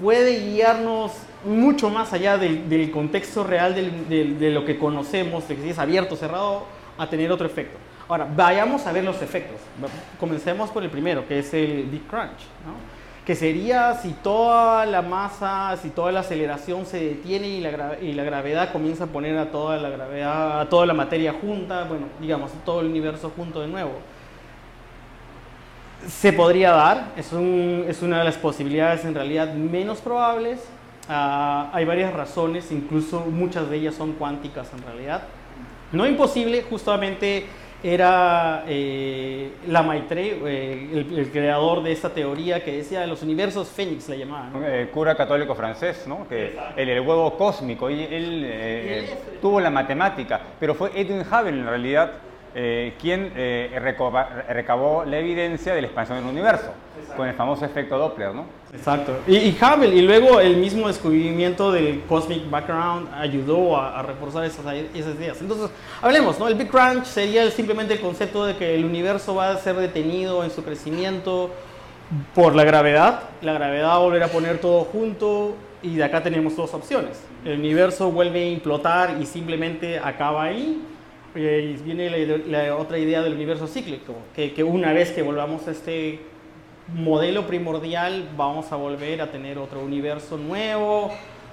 puede 0.00 0.40
guiarnos 0.40 1.12
mucho 1.44 1.90
más 1.90 2.12
allá 2.14 2.38
del, 2.38 2.70
del 2.70 2.90
contexto 2.90 3.44
real 3.44 3.74
del- 3.74 4.08
del- 4.08 4.38
de 4.38 4.50
lo 4.50 4.64
que 4.64 4.78
conocemos, 4.78 5.46
de 5.48 5.56
que 5.56 5.62
si 5.62 5.68
es 5.70 5.78
abierto 5.78 6.16
cerrado, 6.16 6.64
a 6.98 7.08
tener 7.08 7.30
otro 7.30 7.46
efecto. 7.46 7.78
Ahora, 8.08 8.26
vayamos 8.34 8.86
a 8.86 8.92
ver 8.92 9.04
los 9.04 9.20
efectos. 9.22 9.60
Comencemos 10.18 10.70
por 10.70 10.82
el 10.82 10.90
primero, 10.90 11.26
que 11.26 11.38
es 11.38 11.54
el 11.54 11.84
Big 11.84 12.06
Crunch, 12.06 12.40
¿no? 12.66 13.02
que 13.24 13.36
sería 13.36 13.94
si 13.94 14.10
toda 14.14 14.84
la 14.84 15.00
masa, 15.00 15.76
si 15.80 15.90
toda 15.90 16.10
la 16.10 16.20
aceleración 16.20 16.86
se 16.86 16.98
detiene 16.98 17.48
y 17.48 17.60
la, 17.60 18.24
gravedad 18.24 18.72
comienza 18.72 19.04
a 19.04 19.06
poner 19.06 19.38
a 19.38 19.50
toda 19.50 19.76
la 19.76 19.90
gravedad, 19.90 20.60
a 20.60 20.68
toda 20.68 20.86
la 20.86 20.94
materia 20.94 21.32
junta, 21.32 21.84
bueno, 21.84 22.06
digamos, 22.20 22.50
todo 22.64 22.80
el 22.80 22.88
universo 22.88 23.32
junto 23.36 23.60
de 23.60 23.68
nuevo. 23.68 23.92
Se 26.08 26.32
podría 26.32 26.72
dar, 26.72 27.12
es 27.16 27.32
una 27.32 28.18
de 28.18 28.24
las 28.24 28.36
posibilidades 28.38 29.04
en 29.04 29.14
realidad 29.14 29.54
menos 29.54 30.00
probables. 30.00 30.58
Ah, 31.08 31.70
hay 31.72 31.84
varias 31.84 32.12
razones, 32.12 32.72
incluso 32.72 33.20
muchas 33.20 33.70
de 33.70 33.76
ellas 33.76 33.94
son 33.94 34.14
cuánticas 34.14 34.68
en 34.72 34.82
realidad. 34.82 35.22
No 35.92 36.06
imposible, 36.06 36.62
justamente 36.62 37.46
era 37.84 38.64
eh, 38.68 39.50
Lamaitre, 39.66 40.38
eh, 40.46 40.88
el, 40.92 41.18
el 41.18 41.30
creador 41.30 41.82
de 41.82 41.92
esta 41.92 42.10
teoría 42.10 42.62
que 42.62 42.76
decía 42.76 43.06
los 43.06 43.22
universos 43.22 43.68
Fénix, 43.68 44.08
la 44.08 44.14
llamaban. 44.16 44.52
¿no? 44.52 44.66
Eh, 44.66 44.88
cura 44.92 45.16
católico 45.16 45.54
francés, 45.54 46.04
¿no? 46.06 46.28
Que 46.28 46.56
el, 46.76 46.88
el 46.88 47.00
huevo 47.00 47.36
cósmico, 47.36 47.90
y 47.90 48.02
él 48.04 48.42
eh, 48.46 49.14
tuvo 49.40 49.60
la 49.60 49.70
matemática, 49.70 50.40
pero 50.60 50.74
fue 50.74 50.90
Edwin 50.94 51.22
Hubble 51.22 51.50
en 51.50 51.66
realidad 51.66 52.12
eh, 52.54 52.94
quien 53.00 53.32
eh, 53.36 53.78
recabó 54.48 55.04
la 55.04 55.18
evidencia 55.18 55.74
de 55.74 55.80
la 55.80 55.86
expansión 55.86 56.18
del 56.18 56.28
universo, 56.28 56.72
con 57.16 57.28
el 57.28 57.34
famoso 57.34 57.64
efecto 57.64 57.98
Doppler, 57.98 58.34
¿no? 58.34 58.44
Exacto. 58.72 59.18
Y, 59.26 59.36
y 59.36 59.58
Hubble, 59.60 59.94
y 59.94 60.02
luego 60.02 60.40
el 60.40 60.56
mismo 60.56 60.88
descubrimiento 60.88 61.72
del 61.72 62.02
Cosmic 62.08 62.48
Background 62.48 63.08
ayudó 63.14 63.76
a, 63.76 63.98
a 63.98 64.02
reforzar 64.02 64.44
esas, 64.44 64.64
esas 64.94 65.14
ideas. 65.16 65.40
Entonces, 65.40 65.70
hablemos, 66.00 66.38
¿no? 66.38 66.48
El 66.48 66.54
Big 66.54 66.68
Crunch 66.68 67.04
sería 67.04 67.50
simplemente 67.50 67.94
el 67.94 68.00
concepto 68.00 68.46
de 68.46 68.56
que 68.56 68.74
el 68.74 68.84
universo 68.84 69.34
va 69.34 69.50
a 69.50 69.56
ser 69.58 69.76
detenido 69.76 70.42
en 70.44 70.50
su 70.50 70.64
crecimiento 70.64 71.50
por 72.34 72.54
la 72.54 72.64
gravedad. 72.64 73.24
La 73.42 73.52
gravedad 73.54 73.88
va 73.88 73.94
a 73.94 73.98
volver 73.98 74.22
a 74.22 74.28
poner 74.28 74.58
todo 74.58 74.84
junto 74.84 75.54
y 75.82 75.96
de 75.96 76.04
acá 76.04 76.22
tenemos 76.22 76.56
dos 76.56 76.72
opciones. 76.74 77.22
El 77.44 77.58
universo 77.58 78.10
vuelve 78.10 78.42
a 78.42 78.50
implotar 78.50 79.16
y 79.20 79.26
simplemente 79.26 79.98
acaba 79.98 80.44
ahí. 80.44 80.80
Eh, 81.34 81.78
viene 81.84 82.10
la, 82.10 82.64
la 82.66 82.76
otra 82.76 82.98
idea 82.98 83.22
del 83.22 83.34
universo 83.34 83.66
cíclico, 83.66 84.14
que, 84.36 84.52
que 84.52 84.62
una 84.62 84.92
vez 84.92 85.12
que 85.12 85.22
volvamos 85.22 85.66
a 85.66 85.70
este 85.70 86.20
modelo 86.94 87.46
primordial, 87.46 88.28
vamos 88.36 88.70
a 88.70 88.76
volver 88.76 89.22
a 89.22 89.30
tener 89.30 89.56
otro 89.56 89.80
universo 89.80 90.36
nuevo, 90.36 91.10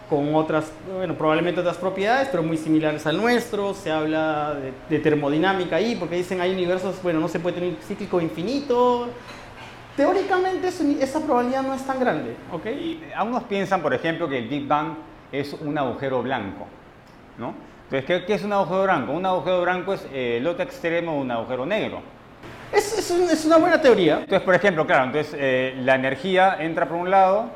con 0.10 0.34
otras, 0.36 0.74
bueno, 0.98 1.14
probablemente 1.14 1.62
otras 1.62 1.78
propiedades, 1.78 2.28
pero 2.30 2.42
muy 2.44 2.58
similares 2.58 3.06
al 3.06 3.16
nuestro. 3.18 3.74
Se 3.74 3.92
habla 3.92 4.56
de, 4.56 4.74
de 4.90 5.02
termodinámica 5.02 5.76
ahí, 5.78 5.96
porque 5.96 6.16
dicen 6.18 6.42
hay 6.42 6.52
universos, 6.52 7.02
bueno, 7.04 7.20
no 7.20 7.28
se 7.28 7.40
puede 7.40 7.56
tener 7.62 7.76
cíclico 7.82 8.20
infinito. 8.20 9.08
Teóricamente 9.96 10.70
eso- 10.70 10.84
esa 11.00 11.22
probabilidad 11.22 11.62
no 11.64 11.74
es 11.74 11.86
tan 11.86 12.00
grande, 12.00 12.36
¿ok? 12.52 12.66
Y 12.66 13.02
algunos 13.16 13.44
piensan, 13.44 13.82
por 13.82 13.94
ejemplo, 13.94 14.28
que 14.28 14.40
el 14.40 14.48
Big 14.48 14.68
Bang 14.68 14.94
es 15.32 15.54
un 15.54 15.78
agujero 15.78 16.24
blanco, 16.24 16.66
¿no? 17.38 17.54
Entonces, 17.92 18.06
¿qué, 18.06 18.26
qué 18.26 18.34
es 18.36 18.44
un 18.44 18.54
agujero 18.54 18.84
blanco? 18.84 19.12
Un 19.14 19.26
agujero 19.26 19.62
blanco 19.64 19.94
es 19.94 20.08
eh, 20.14 20.38
el 20.38 20.46
otro 20.46 20.64
extremo 20.64 21.14
de 21.14 21.18
un 21.22 21.32
agujero 21.32 21.66
negro. 21.66 22.02
Es, 22.72 22.96
es 23.00 23.10
un- 23.10 23.28
es 23.30 23.46
una 23.46 23.58
buena 23.58 23.82
teoría. 23.82 24.20
Entonces, 24.20 24.42
por 24.42 24.54
ejemplo, 24.54 24.86
claro, 24.86 25.06
entonces 25.06 25.36
eh, 25.40 25.74
la 25.84 25.96
energía 25.96 26.58
entra 26.60 26.88
por 26.88 26.98
un 26.98 27.10
lado, 27.10 27.50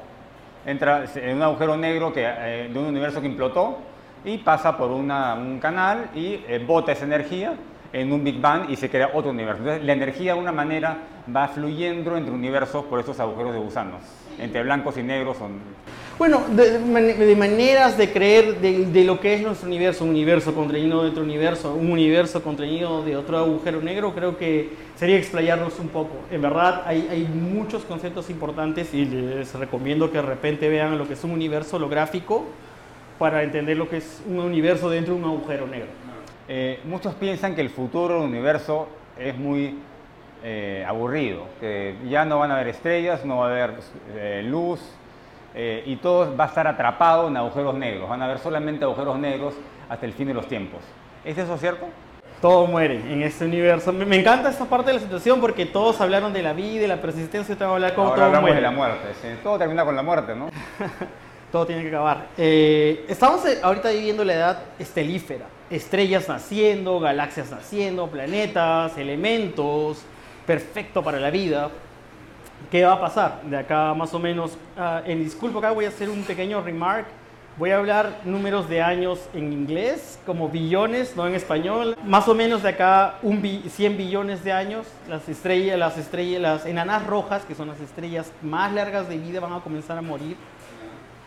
entra 0.65 1.05
en 1.15 1.35
un 1.37 1.43
agujero 1.43 1.77
negro 1.77 2.11
que, 2.11 2.23
eh, 2.25 2.69
de 2.73 2.79
un 2.79 2.85
universo 2.85 3.21
que 3.21 3.27
implotó 3.27 3.77
y 4.25 4.39
pasa 4.39 4.75
por 4.75 4.89
una- 4.89 5.35
un 5.35 5.59
canal 5.59 6.09
y 6.15 6.39
eh, 6.47 6.63
bota 6.65 6.93
esa 6.93 7.05
energía 7.05 7.53
en 7.91 8.11
un 8.11 8.23
Big 8.23 8.41
Bang 8.41 8.71
y 8.71 8.75
se 8.75 8.89
crea 8.89 9.11
otro 9.13 9.29
universo. 9.29 9.59
Entonces, 9.59 9.83
la 9.85 9.93
energía 9.93 10.23
de 10.25 10.31
alguna 10.31 10.51
manera 10.51 10.97
va 11.35 11.47
fluyendo 11.47 12.17
entre 12.17 12.33
universos 12.33 12.85
por 12.85 12.99
esos 12.99 13.19
agujeros 13.19 13.53
de 13.53 13.59
gusanos. 13.59 14.01
Entre 14.39 14.63
blancos 14.63 14.97
y 14.97 15.03
negros 15.03 15.37
son... 15.37 15.59
Bueno, 16.19 16.43
de, 16.55 16.71
de 16.73 16.79
man- 16.79 17.17
de 17.19 17.35
maneras 17.35 17.97
de 17.97 18.11
creer 18.11 18.59
de, 18.61 18.85
de 18.85 19.03
lo 19.03 19.19
que 19.19 19.33
es 19.33 19.41
nuestro 19.41 19.67
universo, 19.67 20.03
un 20.03 20.11
universo 20.11 20.53
contenido 20.53 21.03
de 21.03 21.09
otro 21.09 21.23
universo, 21.23 21.73
un 21.73 21.91
universo 21.91 22.43
contenido 22.43 23.03
de 23.03 23.17
otro 23.17 23.37
agujero 23.37 23.81
negro, 23.81 24.13
creo 24.13 24.37
que 24.37 24.69
sería 24.95 25.17
explayarnos 25.17 25.79
un 25.79 25.89
poco. 25.89 26.11
En 26.31 26.41
verdad, 26.41 26.83
hay, 26.85 27.07
hay 27.09 27.23
muchos 27.23 27.83
conceptos 27.83 28.29
importantes 28.29 28.93
y 28.93 29.05
les 29.05 29.53
recomiendo 29.55 30.11
que 30.11 30.17
de 30.17 30.23
repente 30.23 30.69
vean 30.69 30.97
lo 30.97 31.07
que 31.07 31.13
es 31.13 31.23
un 31.23 31.31
universo 31.31 31.77
holográfico 31.77 32.45
para 33.17 33.41
entender 33.43 33.75
lo 33.75 33.89
que 33.89 33.97
es 33.97 34.21
un 34.27 34.39
universo 34.39 34.89
dentro 34.89 35.15
de 35.15 35.19
un 35.19 35.25
agujero 35.25 35.67
negro. 35.67 35.87
Eh, 36.47 36.79
muchos 36.85 37.15
piensan 37.15 37.55
que 37.55 37.61
el 37.61 37.69
futuro 37.69 38.19
del 38.21 38.29
universo 38.29 38.87
es 39.19 39.35
muy 39.35 39.77
eh, 40.43 40.85
aburrido, 40.87 41.45
que 41.59 41.95
ya 42.07 42.23
no 42.23 42.37
van 42.39 42.51
a 42.51 42.55
haber 42.55 42.67
estrellas, 42.67 43.25
no 43.25 43.37
va 43.37 43.47
a 43.47 43.51
haber 43.51 43.73
eh, 44.15 44.43
luz 44.45 44.79
eh, 45.55 45.83
y 45.85 45.97
todo 45.97 46.35
va 46.35 46.45
a 46.45 46.47
estar 46.47 46.67
atrapado 46.67 47.27
en 47.27 47.37
agujeros 47.37 47.75
negros. 47.75 48.09
Van 48.09 48.21
a 48.21 48.25
haber 48.25 48.39
solamente 48.39 48.85
agujeros 48.85 49.17
negros 49.19 49.53
hasta 49.89 50.05
el 50.05 50.13
fin 50.13 50.27
de 50.27 50.33
los 50.33 50.47
tiempos. 50.47 50.81
¿Es 51.23 51.37
eso 51.37 51.57
cierto? 51.57 51.87
Todo 52.41 52.67
muere 52.67 52.95
en 52.95 53.21
este 53.21 53.45
universo. 53.45 53.93
Me, 53.93 54.19
encanta 54.19 54.49
esta 54.49 54.65
parte 54.65 54.87
de 54.87 54.95
la 54.95 54.99
situación 54.99 55.39
porque 55.39 55.65
todos 55.65 56.01
hablaron 56.01 56.33
de 56.33 56.43
la 56.43 56.51
vida 56.51 56.85
la 56.87 57.01
persistencia. 57.01 57.55
Te 57.55 57.63
voy 57.63 57.71
a 57.71 57.75
hablar 57.75 57.93
Ahora 57.95 58.15
todo 58.15 58.25
hablamos 58.25 58.41
muere. 58.41 58.55
de 58.55 58.61
la 58.61 58.71
muerte. 58.71 59.07
Todo 59.41 59.57
termina 59.57 59.85
con 59.85 59.95
la 59.95 60.01
muerte, 60.01 60.35
¿no? 60.35 60.49
Todo 61.53 61.67
tiene 61.67 61.83
que 61.83 61.89
acabar. 61.89 62.29
Eh, 62.35 63.05
estamos 63.07 63.45
eh, 63.45 63.59
ahorita 63.61 63.91
viviendo 63.91 64.25
la 64.25 64.33
edad 64.33 64.59
estelífera. 64.79 65.45
Estrellas 65.69 66.27
naciendo, 66.27 66.99
galaxias 66.99 67.51
naciendo, 67.51 68.07
planetas, 68.07 68.97
elementos, 68.97 70.03
perfecto 70.47 71.03
para 71.03 71.19
la 71.19 71.29
vida. 71.29 71.69
¿Qué 72.71 72.83
va 72.85 72.93
a 72.93 72.99
pasar? 73.01 73.41
De 73.43 73.57
acá 73.57 73.93
más 73.93 74.13
o 74.13 74.19
menos, 74.19 74.57
ah, 74.77 75.01
en 75.05 75.23
disculpo 75.23 75.59
acá 75.59 75.71
voy 75.71 75.85
a 75.85 75.89
hacer 75.89 76.09
un 76.09 76.23
pequeño 76.23 76.61
remark. 76.61 77.05
Voy 77.55 77.69
a 77.69 77.77
hablar 77.77 78.21
números 78.25 78.67
de 78.67 78.81
años 78.81 79.19
en 79.35 79.53
inglés, 79.53 80.17
como 80.25 80.49
billones, 80.49 81.15
no 81.15 81.27
en 81.27 81.35
español. 81.35 81.95
Más 82.03 82.27
o 82.27 82.33
menos 82.33 82.63
de 82.63 82.69
acá 82.69 83.19
un 83.21 83.43
bi- 83.43 83.61
100 83.69 83.95
billones 83.95 84.43
de 84.43 84.51
años, 84.51 84.87
las 85.07 85.29
estrellas, 85.29 85.77
las 85.77 85.95
estrellas, 85.99 86.41
las 86.41 86.65
enanas 86.65 87.05
rojas, 87.05 87.43
que 87.43 87.53
son 87.53 87.67
las 87.67 87.79
estrellas 87.79 88.31
más 88.41 88.73
largas 88.73 89.07
de 89.07 89.17
vida, 89.17 89.39
van 89.39 89.53
a 89.53 89.59
comenzar 89.59 89.99
a 89.99 90.01
morir. 90.01 90.35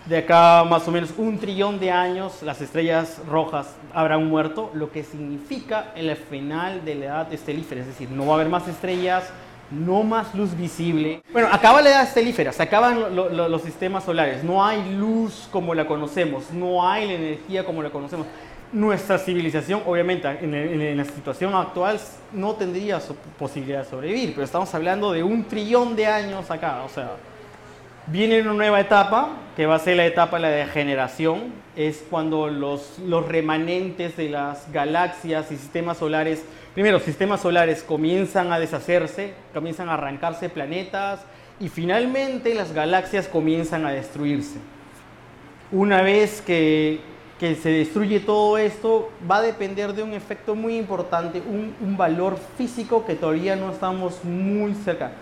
De 0.07 0.19
acá 0.19 0.65
más 0.65 0.87
o 0.89 0.91
menos 0.91 1.13
un 1.17 1.39
trillón 1.39 1.79
de 1.79 1.91
años 1.93 2.43
las 2.43 2.61
estrellas 2.61 3.21
rojas 3.29 3.75
habrán 3.95 4.25
muerto, 4.27 4.71
lo 4.75 4.91
que 4.91 5.05
significa 5.05 5.93
el 5.95 6.15
final 6.17 6.85
de 6.85 6.95
la 6.97 7.05
edad 7.07 7.33
estelífera, 7.33 7.81
es 7.83 7.87
decir, 7.89 8.11
no 8.11 8.25
va 8.27 8.33
a 8.33 8.35
haber 8.37 8.49
más 8.49 8.67
estrellas, 8.69 9.31
no 9.71 10.03
más 10.03 10.35
luz 10.35 10.57
visible. 10.57 11.23
Bueno, 11.33 11.49
acaba 11.53 11.83
la 11.83 11.91
edad 11.91 12.03
estelífera, 12.05 12.53
se 12.53 12.63
acaban 12.63 13.01
lo- 13.01 13.09
lo- 13.11 13.29
lo- 13.31 13.49
los 13.49 13.63
sistemas 13.63 14.05
solares, 14.05 14.45
no 14.45 14.65
hay 14.65 14.95
luz 14.95 15.49
como 15.51 15.75
la 15.75 15.87
conocemos, 15.87 16.51
no 16.53 16.89
hay 16.89 17.07
la 17.07 17.13
energía 17.15 17.65
como 17.65 17.83
la 17.83 17.91
conocemos. 17.91 18.27
Nuestra 18.73 19.19
civilización, 19.19 19.83
obviamente, 19.87 20.29
en, 20.29 20.55
en- 20.55 20.97
la 20.97 21.05
situación 21.05 21.55
actual 21.55 21.99
no 22.33 22.55
tendría 22.55 23.01
posibilidad 23.39 23.85
de 23.85 23.91
sobrevivir, 23.91 24.33
pero 24.35 24.45
estamos 24.45 24.75
hablando 24.75 25.13
de 25.13 25.23
un 25.23 25.45
trillón 25.45 25.95
de 25.97 26.07
años 26.07 26.51
acá, 26.51 26.83
o 26.85 26.89
sea, 26.89 27.11
Viene 28.09 28.41
una 28.41 28.53
nueva 28.53 28.79
etapa, 28.79 29.31
que 29.57 29.67
va 29.67 29.75
a 29.75 29.79
ser 29.81 29.97
la 29.97 30.07
etapa 30.07 30.37
de 30.37 30.43
la 30.43 30.49
degeneración. 30.51 31.53
Es 31.75 32.05
cuando 32.09 32.47
los, 32.47 33.01
los 33.01 33.27
remanentes 33.27 34.17
de 34.17 34.29
las 34.29 34.71
galaxias 34.73 35.51
y 35.51 35.57
sistemas 35.57 35.97
solares, 35.99 36.45
primero, 36.77 37.01
sistemas 37.01 37.41
solares 37.41 37.83
comienzan 37.83 38.53
a 38.53 38.59
deshacerse, 38.59 39.33
comienzan 39.55 39.89
a 39.89 39.95
arrancarse 39.95 40.51
planetas 40.51 41.21
y 41.59 41.71
finalmente 41.71 42.55
las 42.55 42.75
galaxias 42.75 43.29
comienzan 43.29 43.87
a 43.87 43.93
destruirse. 43.93 44.59
Una 45.73 46.03
vez 46.03 46.43
que, 46.43 47.01
se 47.41 47.71
destruye 47.71 48.21
todo 48.21 48.59
esto, 48.59 49.11
va 49.29 49.39
a 49.39 49.43
depender 49.43 49.95
de 49.95 50.03
un 50.03 50.13
efecto 50.13 50.55
muy 50.55 50.77
importante, 50.77 51.41
un, 51.41 51.75
un 51.81 51.97
valor 51.97 52.37
físico 52.59 53.07
que 53.07 53.15
todavía 53.15 53.57
no 53.57 53.73
estamos 53.73 54.23
muy 54.23 54.75
cerca, 54.75 55.13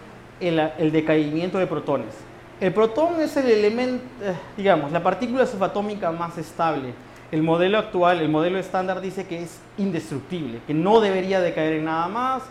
el, 0.41 0.59
el 0.59 0.91
decaimiento 0.91 1.59
de 1.59 1.69
protones. 1.69 2.17
El 2.61 2.75
protón 2.75 3.21
es 3.21 3.37
el 3.37 3.49
elemento, 3.49 4.03
eh, 4.23 4.35
digamos, 4.57 4.91
la 4.91 5.05
partícula 5.05 5.47
subatómica 5.47 6.11
más 6.11 6.37
estable. 6.37 6.95
El 7.35 7.43
modelo 7.43 7.79
actual, 7.79 8.21
el 8.21 8.29
modelo 8.29 8.61
estándar 8.61 9.01
dice 9.01 9.27
que 9.27 9.43
es 9.43 9.59
indestructible, 9.77 10.61
que 10.69 10.73
no 10.73 11.01
debería 11.01 11.41
decaer 11.41 11.73
en 11.73 11.87
nada 11.87 12.07
más, 12.07 12.45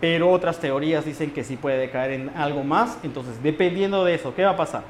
pero 0.00 0.30
otras 0.30 0.58
teorías 0.58 1.04
dicen 1.04 1.30
que 1.30 1.44
sí 1.44 1.58
puede 1.58 1.76
decaer 1.76 2.12
en 2.12 2.30
algo 2.30 2.64
más. 2.64 2.96
Entonces, 3.02 3.42
dependiendo 3.42 4.02
de 4.02 4.14
eso, 4.14 4.34
¿qué 4.34 4.42
va 4.42 4.52
a 4.52 4.56
pasar? 4.56 4.82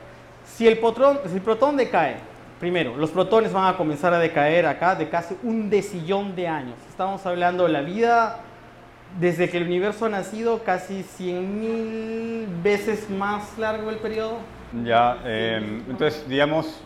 Si 0.45 0.69
el, 0.69 0.78
protón, 0.78 1.19
si 1.26 1.35
el 1.35 1.40
protón 1.40 1.76
decae, 1.76 2.19
primero, 2.61 2.97
los 2.97 3.11
protones 3.11 3.52
van 3.52 3.75
a 3.75 3.76
comenzar 3.76 4.14
a 4.14 4.21
decaer 4.21 4.66
acá 4.66 4.95
de 4.95 5.09
casi 5.09 5.37
un 5.42 5.69
decillón 5.69 6.37
de 6.37 6.47
años. 6.47 6.76
Estamos 6.88 7.26
hablando 7.26 7.64
de 7.64 7.73
la 7.73 7.80
vida 7.80 8.38
desde 9.19 9.50
que 9.50 9.57
el 9.57 9.64
universo 9.64 10.07
ha 10.07 10.11
nacido, 10.11 10.62
casi 10.62 11.02
100.000 11.19 12.62
veces 12.62 13.11
más 13.11 13.59
largo 13.59 13.90
el 13.90 13.97
periodo. 13.97 14.37
Ya, 14.85 15.19
eh, 15.25 15.83
entonces, 15.88 16.28
digamos, 16.28 16.85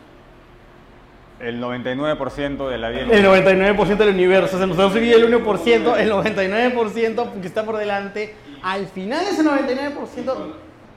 El 1.41 1.61
99% 1.61 2.69
de 2.69 2.79
la 2.79 2.91
vida. 2.91 3.03
El 3.11 3.25
99% 3.25 3.97
del 3.97 4.11
universo. 4.11 4.59
Se 4.59 4.67
nos 4.67 4.79
ha 4.79 4.91
subido 4.91 5.19
el 5.19 5.33
1%, 5.33 5.99
el 5.99 6.12
99% 6.12 7.41
que 7.41 7.47
está 7.47 7.64
por 7.64 7.76
delante. 7.76 8.35
Al 8.62 8.87
final 8.87 9.25
ese 9.26 9.43
99%... 9.43 10.35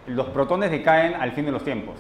Los 0.08 0.28
protones 0.28 0.72
decaen 0.72 1.16
al 1.16 1.34
fin 1.34 1.46
de 1.46 1.52
los 1.52 1.64
tiempos. 1.64 1.96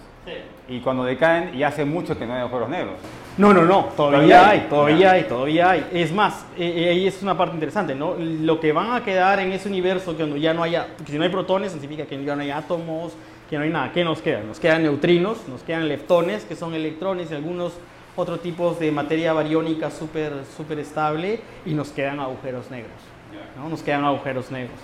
Y 0.68 0.80
cuando 0.80 1.04
decaen, 1.04 1.56
y 1.56 1.64
hace 1.64 1.86
mucho 1.86 2.18
que 2.18 2.26
no 2.26 2.34
hay 2.34 2.42
agujeros 2.42 2.70
negros. 2.70 2.96
No, 3.38 3.54
no, 3.54 3.64
no, 3.64 3.86
todavía, 3.96 4.50
hay, 4.50 4.68
todavía 4.70 5.12
hay, 5.12 5.24
todavía 5.24 5.70
hay. 5.70 5.88
Es 5.94 6.12
más, 6.12 6.46
eh, 6.58 6.74
eh, 6.76 6.90
ahí 6.90 7.08
es 7.08 7.22
una 7.22 7.38
parte 7.38 7.54
interesante, 7.54 7.96
¿no? 7.96 8.16
Lo 8.18 8.60
que 8.60 8.72
van 8.72 8.94
a 8.94 9.04
quedar 9.04 9.40
en 9.40 9.52
ese 9.52 9.70
universo 9.70 10.16
cuando 10.16 10.38
ya 10.38 10.54
no 10.54 10.64
haya, 10.64 10.88
porque 10.98 11.12
si 11.12 11.18
no 11.18 11.24
hay 11.24 11.30
protones, 11.30 11.72
significa 11.72 12.06
que 12.06 12.22
ya 12.24 12.36
no 12.36 12.42
hay 12.42 12.52
átomos, 12.52 13.14
que 13.50 13.58
no 13.58 13.64
hay 13.64 13.70
nada. 13.70 13.92
¿Qué 13.94 14.04
nos 14.04 14.22
queda? 14.22 14.42
Nos 14.42 14.60
quedan 14.60 14.84
neutrinos, 14.84 15.48
nos 15.48 15.64
quedan 15.64 15.88
leptones, 15.88 16.44
que 16.46 16.56
son 16.56 16.74
electrones 16.74 17.32
y 17.32 17.36
algunos 17.36 17.74
otros 18.18 18.42
tipos 18.42 18.80
de 18.80 18.92
materia 18.92 19.32
bariónica 19.32 19.90
súper 19.90 20.34
super 20.58 20.80
estable, 20.80 21.40
y 21.66 21.74
nos 21.74 21.92
quedan 21.92 22.20
agujeros 22.20 22.70
negros, 22.70 22.98
¿no? 23.56 23.70
Nos 23.70 23.82
quedan 23.82 24.04
agujeros 24.04 24.52
negros. 24.52 24.78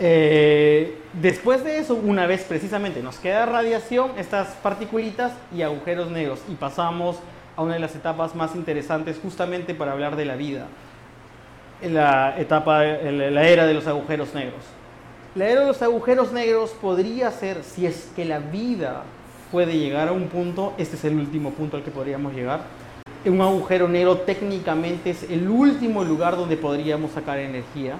Eh, 0.00 0.98
después 1.12 1.62
de 1.62 1.78
eso, 1.78 1.94
una 1.94 2.26
vez 2.26 2.42
precisamente 2.42 3.02
nos 3.02 3.16
queda 3.18 3.46
radiación, 3.46 4.10
estas 4.18 4.48
particulitas 4.56 5.32
y 5.54 5.62
agujeros 5.62 6.10
negros, 6.10 6.42
y 6.48 6.54
pasamos 6.54 7.18
a 7.56 7.62
una 7.62 7.74
de 7.74 7.80
las 7.80 7.94
etapas 7.94 8.34
más 8.34 8.56
interesantes 8.56 9.18
justamente 9.22 9.74
para 9.74 9.92
hablar 9.92 10.16
de 10.16 10.24
la 10.24 10.36
vida, 10.36 10.66
la 11.82 12.38
etapa, 12.38 12.82
la 12.82 13.48
era 13.48 13.66
de 13.66 13.74
los 13.74 13.86
agujeros 13.86 14.34
negros. 14.34 14.62
La 15.34 15.48
era 15.48 15.60
de 15.62 15.66
los 15.66 15.80
agujeros 15.82 16.32
negros 16.32 16.70
podría 16.70 17.30
ser, 17.30 17.62
si 17.64 17.86
es 17.86 18.10
que 18.14 18.24
la 18.24 18.38
vida 18.38 19.04
puede 19.52 19.78
llegar 19.78 20.08
a 20.08 20.12
un 20.12 20.26
punto, 20.28 20.72
este 20.78 20.96
es 20.96 21.04
el 21.04 21.14
último 21.14 21.50
punto 21.52 21.76
al 21.76 21.84
que 21.84 21.92
podríamos 21.92 22.34
llegar, 22.34 22.62
un 23.24 23.40
agujero 23.40 23.86
negro 23.86 24.16
técnicamente 24.16 25.10
es 25.10 25.30
el 25.30 25.48
último 25.48 26.02
lugar 26.02 26.36
donde 26.36 26.56
podríamos 26.56 27.12
sacar 27.12 27.38
energía 27.38 27.94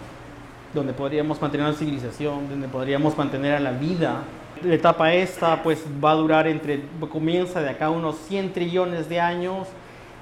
donde 0.75 0.93
podríamos 0.93 1.41
mantener 1.41 1.69
la 1.69 1.75
civilización, 1.75 2.49
donde 2.49 2.69
podríamos 2.69 3.17
mantener 3.17 3.55
a 3.55 3.61
la 3.61 3.73
vida. 3.73 4.23
La 4.63 4.75
etapa 4.75 5.13
esta 5.13 5.63
pues 5.63 5.85
va 6.03 6.13
a 6.13 6.15
durar 6.15 6.47
entre, 6.47 6.83
comienza 7.11 7.61
de 7.61 7.71
acá 7.71 7.91
unos 7.91 8.17
100 8.29 8.53
trillones 8.53 9.09
de 9.09 9.21
años 9.21 9.69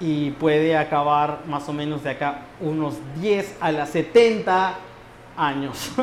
y 0.01 0.31
puede 0.31 0.77
acabar 0.77 1.41
más 1.47 1.69
o 1.69 1.73
menos 1.73 2.03
de 2.03 2.11
acá 2.11 2.43
unos 2.61 2.95
10 3.21 3.59
a 3.61 3.73
las 3.73 3.91
70 3.91 4.75
años. 5.37 5.93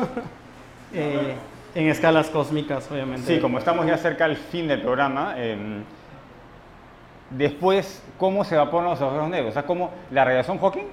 Eh, 0.94 1.34
en 1.74 1.88
escalas 1.88 2.28
cósmicas, 2.30 2.90
obviamente. 2.90 3.34
Sí, 3.34 3.40
como 3.40 3.58
estamos 3.58 3.86
ya 3.86 3.96
cerca 3.98 4.26
del 4.26 4.36
fin 4.36 4.68
del 4.68 4.80
programa, 4.80 5.34
em, 5.36 5.82
después, 7.30 8.02
¿cómo 8.18 8.44
se 8.44 8.54
evaporan 8.54 8.90
los 8.90 9.00
agujeros 9.00 9.28
negros? 9.28 9.50
O 9.50 9.54
sea, 9.54 9.64
¿cómo 9.64 9.90
la 10.10 10.24
radiación 10.24 10.58
Hawking 10.58 10.86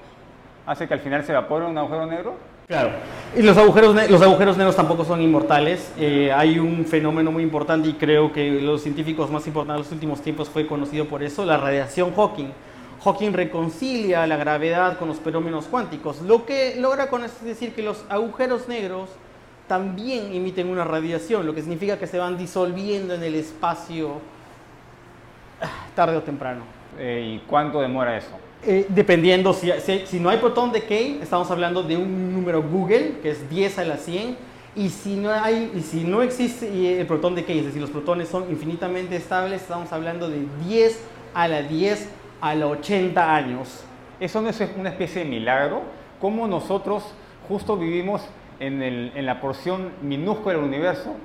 hace 0.66 0.86
que 0.86 0.94
al 0.94 1.00
final 1.00 1.24
se 1.24 1.32
evapore 1.32 1.66
un 1.66 1.78
agujero 1.78 2.06
negro? 2.06 2.34
Claro. 2.66 2.90
Y 3.36 3.42
los 3.42 3.56
agujeros, 3.56 4.10
los 4.10 4.22
agujeros 4.22 4.56
negros 4.56 4.74
tampoco 4.74 5.04
son 5.04 5.22
inmortales. 5.22 5.92
Eh, 5.98 6.32
hay 6.34 6.58
un 6.58 6.84
fenómeno 6.84 7.30
muy 7.30 7.44
importante 7.44 7.88
y 7.88 7.92
creo 7.92 8.32
que 8.32 8.60
los 8.60 8.82
científicos 8.82 9.30
más 9.30 9.46
importantes 9.46 9.76
de 9.76 9.84
los 9.84 9.92
últimos 9.92 10.20
tiempos 10.20 10.48
fue 10.48 10.66
conocido 10.66 11.06
por 11.06 11.22
eso, 11.22 11.44
la 11.44 11.58
radiación 11.58 12.12
Hawking. 12.14 12.48
Hawking 13.04 13.32
reconcilia 13.32 14.26
la 14.26 14.36
gravedad 14.36 14.98
con 14.98 15.06
los 15.06 15.20
fenómenos 15.20 15.66
cuánticos. 15.66 16.22
Lo 16.22 16.44
que 16.44 16.74
logra 16.76 17.08
con 17.08 17.22
esto 17.22 17.38
es 17.42 17.44
decir 17.44 17.72
que 17.72 17.82
los 17.82 18.04
agujeros 18.08 18.66
negros 18.66 19.10
también 19.66 20.32
emiten 20.32 20.68
una 20.68 20.84
radiación, 20.84 21.46
lo 21.46 21.54
que 21.54 21.60
significa 21.60 21.98
que 21.98 22.06
se 22.06 22.18
van 22.18 22.38
disolviendo 22.38 23.14
en 23.14 23.22
el 23.22 23.34
espacio 23.34 24.20
ah, 25.60 25.86
tarde 25.94 26.16
o 26.16 26.22
temprano. 26.22 26.64
Eh, 26.98 27.36
¿Y 27.36 27.46
cuánto 27.46 27.80
demora 27.80 28.16
eso? 28.16 28.30
Eh, 28.62 28.86
dependiendo, 28.88 29.52
si, 29.52 29.70
si, 30.06 30.18
no 30.18 30.28
hay 30.30 30.38
proton 30.38 30.72
decay, 30.72 31.20
estamos 31.22 31.50
hablando 31.50 31.82
de 31.82 31.96
un 31.96 32.32
número 32.32 32.62
Google, 32.62 33.18
que 33.22 33.30
es 33.30 33.48
10 33.50 33.78
a 33.78 33.84
la 33.84 33.96
100, 33.96 34.36
y 34.74 34.88
si 34.88 35.16
no, 35.16 35.30
hay, 35.30 35.72
y 35.74 35.80
si 35.80 36.04
no 36.04 36.22
existe 36.22 37.00
el 37.00 37.06
proton 37.06 37.34
decay, 37.34 37.60
es 37.60 37.66
decir, 37.66 37.80
los 37.80 37.90
protones 37.90 38.28
son 38.28 38.50
infinitamente 38.50 39.16
estables, 39.16 39.62
estamos 39.62 39.92
hablando 39.92 40.28
de 40.28 40.46
10 40.66 41.00
a 41.34 41.48
la 41.48 41.62
10 41.62 42.08
a 42.40 42.54
la 42.54 42.66
80 42.66 43.34
años. 43.34 43.84
¿Eso 44.18 44.40
no 44.40 44.48
es 44.48 44.62
una 44.76 44.90
especie 44.90 45.24
de 45.24 45.30
milagro? 45.30 45.82
¿Cómo 46.20 46.46
nosotros 46.46 47.04
justo 47.48 47.76
vivimos 47.76 48.22
en, 48.60 48.82
el, 48.82 49.12
en 49.14 49.26
la 49.26 49.40
porción 49.40 49.92
minúscula 50.02 50.54
del 50.54 50.64
universo 50.64 51.16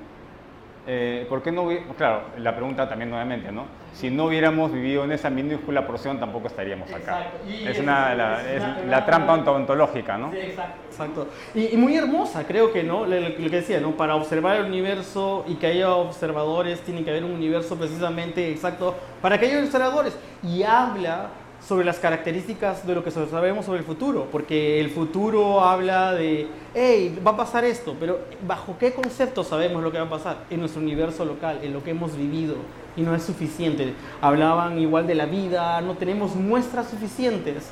eh, 0.84 1.26
¿por 1.28 1.42
qué 1.42 1.52
no 1.52 1.68
Claro, 1.96 2.22
la 2.38 2.56
pregunta 2.56 2.88
también 2.88 3.08
nuevamente, 3.08 3.52
¿no? 3.52 3.66
Si 3.92 4.10
no 4.10 4.24
hubiéramos 4.24 4.72
vivido 4.72 5.04
en 5.04 5.12
esa 5.12 5.30
minúscula 5.30 5.86
porción, 5.86 6.18
tampoco 6.18 6.48
estaríamos 6.48 6.92
acá. 6.92 7.26
es, 7.46 7.78
una, 7.78 8.14
la, 8.14 9.04
trampa 9.04 9.34
ontológica, 9.34 10.18
¿no? 10.18 10.32
Sí, 10.32 10.38
exacto. 10.38 10.80
exacto. 10.88 11.28
Y, 11.54 11.76
muy 11.76 11.96
hermosa, 11.96 12.44
creo 12.46 12.72
que, 12.72 12.82
¿no? 12.82 13.04
Lo, 13.04 13.36
que 13.36 13.48
decía, 13.48 13.80
¿no? 13.80 13.92
Para 13.92 14.16
observar 14.16 14.56
el 14.56 14.64
universo 14.64 15.44
y 15.46 15.54
que 15.54 15.68
haya 15.68 15.90
observadores, 15.94 16.80
tiene 16.80 17.04
que 17.04 17.10
haber 17.10 17.24
un 17.24 17.32
universo 17.32 17.76
precisamente 17.76 18.50
exacto 18.50 18.96
para 19.20 19.38
que 19.38 19.46
haya 19.46 19.60
observadores. 19.60 20.18
Y 20.42 20.64
habla 20.64 21.28
sobre 21.66 21.84
las 21.84 21.98
características 21.98 22.86
de 22.86 22.94
lo 22.94 23.04
que 23.04 23.10
sabemos 23.10 23.64
sobre 23.64 23.78
el 23.78 23.84
futuro, 23.84 24.28
porque 24.32 24.80
el 24.80 24.90
futuro 24.90 25.60
habla 25.60 26.12
de, 26.12 26.48
hey, 26.74 27.18
va 27.24 27.32
a 27.32 27.36
pasar 27.36 27.64
esto, 27.64 27.94
pero 27.98 28.18
¿bajo 28.46 28.76
qué 28.78 28.92
concepto 28.92 29.44
sabemos 29.44 29.82
lo 29.82 29.92
que 29.92 29.98
va 29.98 30.06
a 30.06 30.10
pasar? 30.10 30.44
En 30.50 30.60
nuestro 30.60 30.82
universo 30.82 31.24
local, 31.24 31.60
en 31.62 31.72
lo 31.72 31.84
que 31.84 31.90
hemos 31.90 32.16
vivido, 32.16 32.56
y 32.96 33.02
no 33.02 33.14
es 33.14 33.22
suficiente. 33.22 33.94
Hablaban 34.20 34.78
igual 34.78 35.06
de 35.06 35.14
la 35.14 35.26
vida, 35.26 35.80
no 35.80 35.94
tenemos 35.94 36.34
muestras 36.34 36.90
suficientes. 36.90 37.70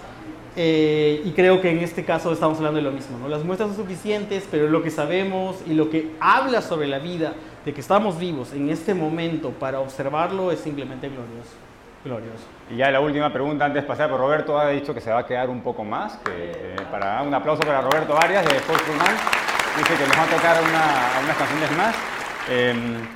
Eh, 0.57 1.23
y 1.25 1.31
creo 1.31 1.61
que 1.61 1.71
en 1.71 1.79
este 1.79 2.05
caso 2.05 2.33
estamos 2.33 2.59
hablando 2.59 2.79
de 2.79 2.83
lo 2.83 2.91
mismo, 2.91 3.19
¿no? 3.19 3.29
Las 3.29 3.45
muestras 3.45 3.69
son 3.69 3.77
suficientes, 3.77 4.49
pero 4.51 4.69
lo 4.69 4.83
que 4.83 4.91
sabemos 4.91 5.57
y 5.67 5.75
lo 5.75 5.91
que 5.91 6.11
habla 6.21 6.61
sobre 6.61 6.89
la 6.89 6.99
vida, 6.99 7.35
de 7.65 7.73
que 7.75 7.81
estamos 7.81 8.19
vivos 8.19 8.53
en 8.53 8.69
este 8.69 8.95
momento 8.95 9.51
para 9.51 9.81
observarlo, 9.81 10.51
es 10.51 10.61
simplemente 10.61 11.09
glorioso. 11.09 11.70
Glorioso. 12.03 12.47
Y 12.71 12.77
ya 12.77 12.91
la 12.91 13.01
última 13.01 13.31
pregunta 13.31 13.67
antes 13.67 13.83
de 13.83 13.89
pasar 13.89 14.09
por 14.09 14.19
Roberto, 14.19 14.59
ha 14.59 14.71
dicho 14.71 14.95
que 14.95 15.03
se 15.03 15.11
va 15.11 15.19
a 15.19 15.27
quedar 15.27 15.51
un 15.51 15.61
poco 15.61 15.85
más. 15.85 16.17
Que, 16.19 16.33
eh, 16.33 16.77
para 16.91 17.23
un 17.23 17.35
aplauso 17.35 17.63
para 17.63 17.83
Roberto 17.83 18.17
Arias 18.19 18.43
de 18.45 18.55
Paul 18.61 18.79
Dice 19.77 19.95
que 19.97 20.09
nos 20.09 20.19
va 20.19 20.23
a 20.23 20.27
tocar 20.27 20.57
unas 20.63 21.37
canciones 21.37 21.77
más. 21.77 21.95
Em, 22.49 23.07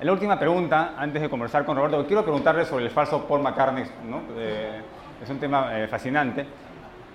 la 0.00 0.12
última 0.12 0.38
pregunta, 0.38 0.94
antes 0.96 1.20
de 1.20 1.28
conversar 1.28 1.66
con 1.66 1.76
Roberto, 1.76 2.06
quiero 2.06 2.22
preguntarle 2.22 2.64
sobre 2.64 2.84
el 2.84 2.90
falso 2.90 3.26
Paul 3.26 3.42
McCartney. 3.42 3.84
¿no? 4.08 4.22
Eh, 4.36 4.80
es 5.22 5.28
un 5.28 5.38
tema 5.38 5.78
eh, 5.78 5.86
fascinante. 5.86 6.46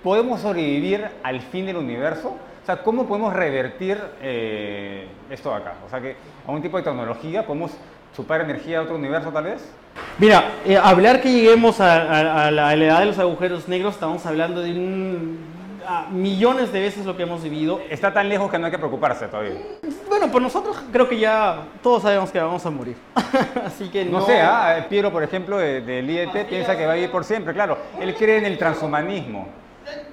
¿Podemos 0.04 0.40
sobrevivir 0.40 1.08
al 1.24 1.40
fin 1.40 1.66
del 1.66 1.76
universo? 1.76 2.36
O 2.62 2.66
sea, 2.66 2.82
¿cómo 2.82 3.06
podemos 3.06 3.32
revertir 3.32 3.98
esto 5.30 5.50
de 5.50 5.56
acá? 5.56 5.74
O 5.84 5.90
sea, 5.90 6.00
que 6.00 6.16
a 6.46 6.50
un 6.50 6.62
tipo 6.62 6.76
de 6.76 6.82
tecnología 6.84 7.46
podemos 7.46 7.72
chupar 8.16 8.40
energía 8.40 8.78
a 8.78 8.82
otro 8.82 8.96
universo 8.96 9.30
tal 9.30 9.44
vez? 9.44 9.62
Mira, 10.18 10.52
eh, 10.64 10.78
hablar 10.78 11.20
que 11.20 11.30
lleguemos 11.30 11.80
a, 11.80 12.50
la, 12.50 12.74
edad 12.74 13.00
de 13.00 13.06
los 13.06 13.18
agujeros 13.18 13.68
negros, 13.68 13.94
estamos 13.94 14.24
hablando 14.24 14.62
de 14.62 14.72
millones 16.10 16.72
de 16.72 16.80
veces 16.80 17.04
lo 17.04 17.16
que 17.16 17.24
hemos 17.24 17.42
vivido. 17.42 17.80
Está 17.90 18.12
tan 18.14 18.28
lejos 18.28 18.50
que 18.50 18.58
no 18.58 18.66
hay 18.66 18.72
que 18.72 18.78
preocuparse 18.78 19.26
todavía. 19.28 19.60
Bueno, 20.08 20.30
pues 20.30 20.42
nosotros 20.42 20.82
creo 20.90 21.08
que 21.08 21.18
ya 21.18 21.64
todos 21.82 22.02
sabemos 22.02 22.30
que 22.30 22.40
vamos 22.40 22.64
a 22.64 22.70
morir. 22.70 22.96
Así 23.64 23.88
que 23.90 24.04
no. 24.06 24.20
No 24.20 24.26
sé, 24.26 24.40
¿ah? 24.40 24.86
Piero, 24.88 25.12
por 25.12 25.22
ejemplo, 25.22 25.58
del 25.58 26.08
IET, 26.08 26.48
piensa 26.48 26.76
que 26.76 26.86
va 26.86 26.94
a 26.94 26.98
ir 26.98 27.10
por 27.10 27.24
siempre. 27.24 27.52
Claro, 27.52 27.76
él 28.00 28.14
cree 28.14 28.38
en 28.38 28.46
el 28.46 28.56
transhumanismo. 28.56 29.48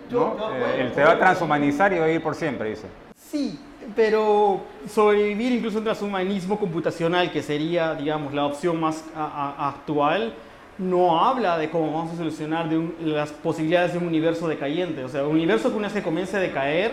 ¿no? 0.10 0.36
Eh, 0.54 0.82
él 0.82 0.92
se 0.94 1.04
va 1.04 1.12
a 1.12 1.18
transhumanizar 1.18 1.94
y 1.94 2.00
va 2.00 2.06
a 2.06 2.10
ir 2.10 2.22
por 2.22 2.36
siempre, 2.36 2.70
dice. 2.70 2.88
Sí, 3.16 3.60
pero 3.96 4.62
sobrevivir 4.90 5.54
incluso 5.54 5.78
un 5.78 5.84
transhumanismo 5.84 6.60
computacional, 6.60 7.32
que 7.32 7.42
sería, 7.42 7.94
digamos, 7.96 8.34
la 8.34 8.46
opción 8.46 8.80
más 8.80 9.04
actual, 9.16 10.34
no 10.78 11.24
habla 11.24 11.58
de 11.58 11.70
cómo 11.70 11.94
vamos 11.94 12.14
a 12.14 12.18
solucionar 12.18 12.68
de 12.70 12.90
las 13.02 13.32
posibilidades 13.32 13.94
de 13.94 14.00
un 14.00 14.08
universo 14.08 14.48
decayente. 14.48 15.04
O 15.04 15.10
sea, 15.10 15.24
un 15.24 15.36
universo 15.36 15.70
que 15.70 15.78
una 15.78 15.90
vez 15.90 16.04
comience 16.04 16.36
a 16.36 16.40
decaer, 16.40 16.92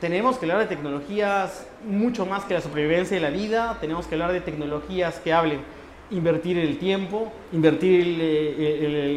tenemos 0.00 0.36
que 0.36 0.44
hablar 0.44 0.60
de 0.60 0.74
tecnologías 0.74 1.66
mucho 1.84 2.26
más 2.26 2.44
que 2.44 2.54
la 2.54 2.60
supervivencia 2.60 3.16
de 3.16 3.22
la 3.22 3.30
vida, 3.30 3.78
tenemos 3.80 4.06
que 4.06 4.14
hablar 4.14 4.32
de 4.32 4.40
tecnologías 4.40 5.18
que 5.20 5.32
hablen 5.32 5.60
invertir 6.10 6.58
el 6.58 6.78
tiempo, 6.78 7.32
invertir 7.52 8.06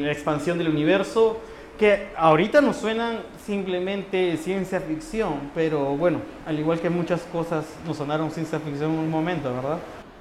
la 0.04 0.12
expansión 0.12 0.58
del 0.58 0.70
universo, 0.70 1.40
que 1.80 2.10
ahorita 2.18 2.60
nos 2.60 2.76
suenan 2.76 3.22
simplemente 3.46 4.36
ciencia 4.36 4.82
ficción, 4.82 5.50
pero 5.56 5.96
bueno, 5.96 6.20
al 6.46 6.60
igual 6.60 6.82
que 6.82 6.90
muchas 6.90 7.22
cosas 7.22 7.66
nos 7.88 7.96
sonaron 7.96 8.30
ciencia 8.32 8.60
ficción 8.60 8.92
en 8.92 9.00
un 9.00 9.10
momento, 9.10 9.56
¿verdad? 9.56 9.78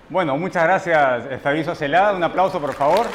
Bueno, 0.08 0.36
muchas 0.38 0.62
gracias 0.62 1.26
eh, 1.28 1.38
Fabrizio 1.42 1.74
Celada, 1.74 2.14
un 2.14 2.22
aplauso 2.22 2.60
por 2.60 2.72
favor. 2.74 3.06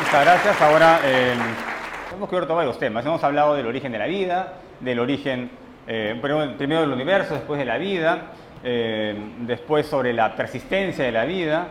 Muchas 0.00 0.24
gracias. 0.24 0.62
Ahora 0.62 1.00
eh, 1.04 1.34
hemos 2.16 2.26
cubierto 2.26 2.54
varios 2.54 2.78
temas. 2.78 3.04
Hemos 3.04 3.22
hablado 3.22 3.54
del 3.54 3.66
origen 3.66 3.92
de 3.92 3.98
la 3.98 4.06
vida, 4.06 4.54
del 4.80 5.00
origen 5.00 5.50
eh, 5.86 6.16
primero 6.18 6.80
del 6.80 6.92
universo, 6.92 7.34
después 7.34 7.58
de 7.58 7.66
la 7.66 7.76
vida, 7.76 8.32
después 9.40 9.86
sobre 9.86 10.12
la 10.12 10.34
persistencia 10.34 11.04
de 11.04 11.12
la 11.12 11.24
vida, 11.26 11.68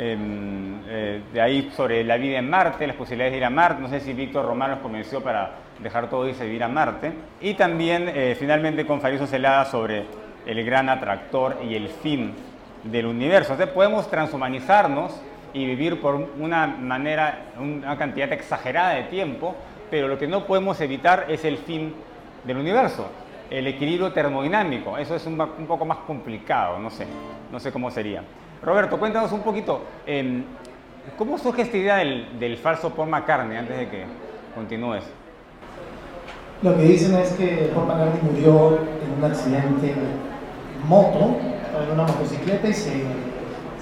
eh, 0.00 1.20
de 1.32 1.40
ahí 1.40 1.70
sobre 1.74 2.04
la 2.04 2.16
vida 2.16 2.38
en 2.38 2.48
Marte, 2.48 2.86
las 2.86 2.96
posibilidades 2.96 3.32
de 3.32 3.38
ir 3.38 3.44
a 3.44 3.50
Marte. 3.50 3.82
No 3.82 3.88
sé 3.88 4.00
si 4.00 4.12
Víctor 4.12 4.46
Román 4.46 4.70
nos 4.70 4.80
convenció 4.80 5.20
para 5.22 5.50
dejar 5.82 6.08
todo 6.08 6.26
y 6.26 6.30
irse 6.30 6.62
a 6.62 6.68
Marte. 6.68 7.12
Y 7.40 7.54
también, 7.54 8.08
eh, 8.08 8.36
finalmente, 8.38 8.86
con 8.86 9.00
Fariso 9.00 9.26
Celada 9.26 9.64
sobre 9.64 10.04
el 10.46 10.64
gran 10.64 10.88
atractor 10.88 11.58
y 11.68 11.74
el 11.74 11.88
fin 11.88 12.32
del 12.84 13.06
universo. 13.06 13.52
Entonces, 13.52 13.74
podemos 13.74 14.08
transhumanizarnos 14.08 15.20
y 15.52 15.66
vivir 15.66 16.00
por 16.00 16.14
una 16.38 16.66
manera, 16.66 17.46
una 17.58 17.96
cantidad 17.96 18.32
exagerada 18.32 18.94
de 18.94 19.04
tiempo, 19.04 19.56
pero 19.90 20.08
lo 20.08 20.18
que 20.18 20.26
no 20.26 20.46
podemos 20.46 20.80
evitar 20.80 21.26
es 21.28 21.44
el 21.44 21.58
fin 21.58 21.94
del 22.44 22.58
universo, 22.58 23.08
el 23.50 23.66
equilibrio 23.66 24.12
termodinámico. 24.12 24.96
Eso 24.98 25.16
es 25.16 25.26
un, 25.26 25.36
poco 25.36 25.84
más 25.84 25.98
complicado, 25.98 26.78
no 26.78 26.90
sé, 26.90 27.06
no 27.50 27.58
sé 27.58 27.72
cómo 27.72 27.90
sería. 27.90 28.22
Roberto, 28.62 28.98
cuéntanos 28.98 29.30
un 29.32 29.40
poquito, 29.40 29.82
em, 30.06 30.44
¿cómo 31.16 31.38
surge 31.38 31.62
esta 31.62 31.76
idea 31.76 31.96
del, 31.96 32.38
del 32.38 32.56
falso 32.56 32.90
Paul 32.90 33.08
McCartney 33.08 33.56
antes 33.56 33.76
de 33.76 33.88
que 33.88 34.04
continúes? 34.54 35.04
Lo 36.62 36.76
que 36.76 36.82
dicen 36.82 37.14
es 37.16 37.32
que 37.34 37.70
Paul 37.72 37.86
McCartney 37.86 38.20
murió 38.32 38.78
en 38.78 39.18
un 39.18 39.24
accidente 39.30 39.94
moto, 40.88 41.36
en 41.80 41.92
una 41.92 42.02
motocicleta 42.02 42.68
y 42.68 42.74
se, 42.74 43.04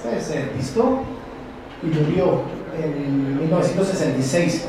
se, 0.02 0.20
se 0.20 0.50
y 1.82 1.86
murió 1.86 2.42
en 2.82 3.38
1966. 3.40 4.68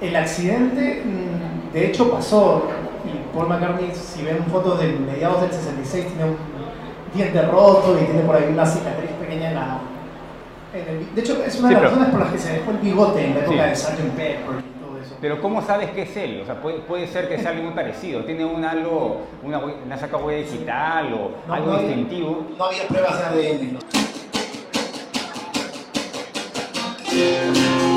El 0.00 0.16
accidente, 0.16 1.02
mm, 1.04 1.72
de 1.72 1.86
hecho, 1.86 2.10
pasó. 2.10 2.64
Y 3.04 3.36
Paul 3.36 3.48
McCartney, 3.48 3.92
si 3.94 4.22
ven 4.22 4.44
fotos 4.50 4.80
de 4.80 4.88
mediados 4.92 5.42
del 5.42 5.52
66, 5.52 6.06
tiene 6.06 6.24
un 6.24 6.36
diente 7.14 7.42
roto 7.42 7.96
y 8.00 8.04
tiene 8.04 8.20
por 8.22 8.36
ahí 8.36 8.44
una 8.50 8.66
cicatriz 8.66 9.10
pequeña 9.12 9.48
en 9.48 9.54
la. 9.54 9.78
de 11.14 11.20
hecho, 11.20 11.42
es 11.44 11.58
una 11.60 11.68
de 11.68 11.74
las 11.74 11.82
razones 11.84 12.08
por 12.08 12.20
las 12.20 12.32
que 12.32 12.38
se 12.38 12.52
dejó 12.54 12.70
el 12.72 12.78
bigote 12.78 13.24
en 13.24 13.34
la 13.34 13.40
época 13.40 13.66
de 13.66 13.76
Sgt. 13.76 14.10
Pepper 14.16 14.58
y 14.58 14.84
todo 14.84 14.98
eso. 15.00 15.16
Pero, 15.20 15.40
¿cómo 15.40 15.62
sabes 15.62 15.90
que 15.90 16.02
es 16.02 16.16
él? 16.16 16.40
O 16.42 16.46
sea, 16.46 16.60
puede, 16.60 16.78
puede 16.80 17.06
ser 17.06 17.28
que 17.28 17.38
sea 17.38 17.50
algo 17.50 17.64
muy 17.64 17.72
parecido. 17.72 18.24
¿Tiene 18.24 18.44
un 18.44 18.64
algo, 18.64 19.22
una, 19.42 19.58
una 19.58 19.96
saca 19.96 20.16
huella 20.16 20.44
digital 20.44 21.14
o 21.14 21.52
algo 21.52 21.78
distintivo? 21.78 22.46
no 22.58 22.64
había 22.64 22.82
pruebas 22.88 23.34
de 23.34 23.48
ADN. 23.48 23.78
Yeah. 27.14 27.93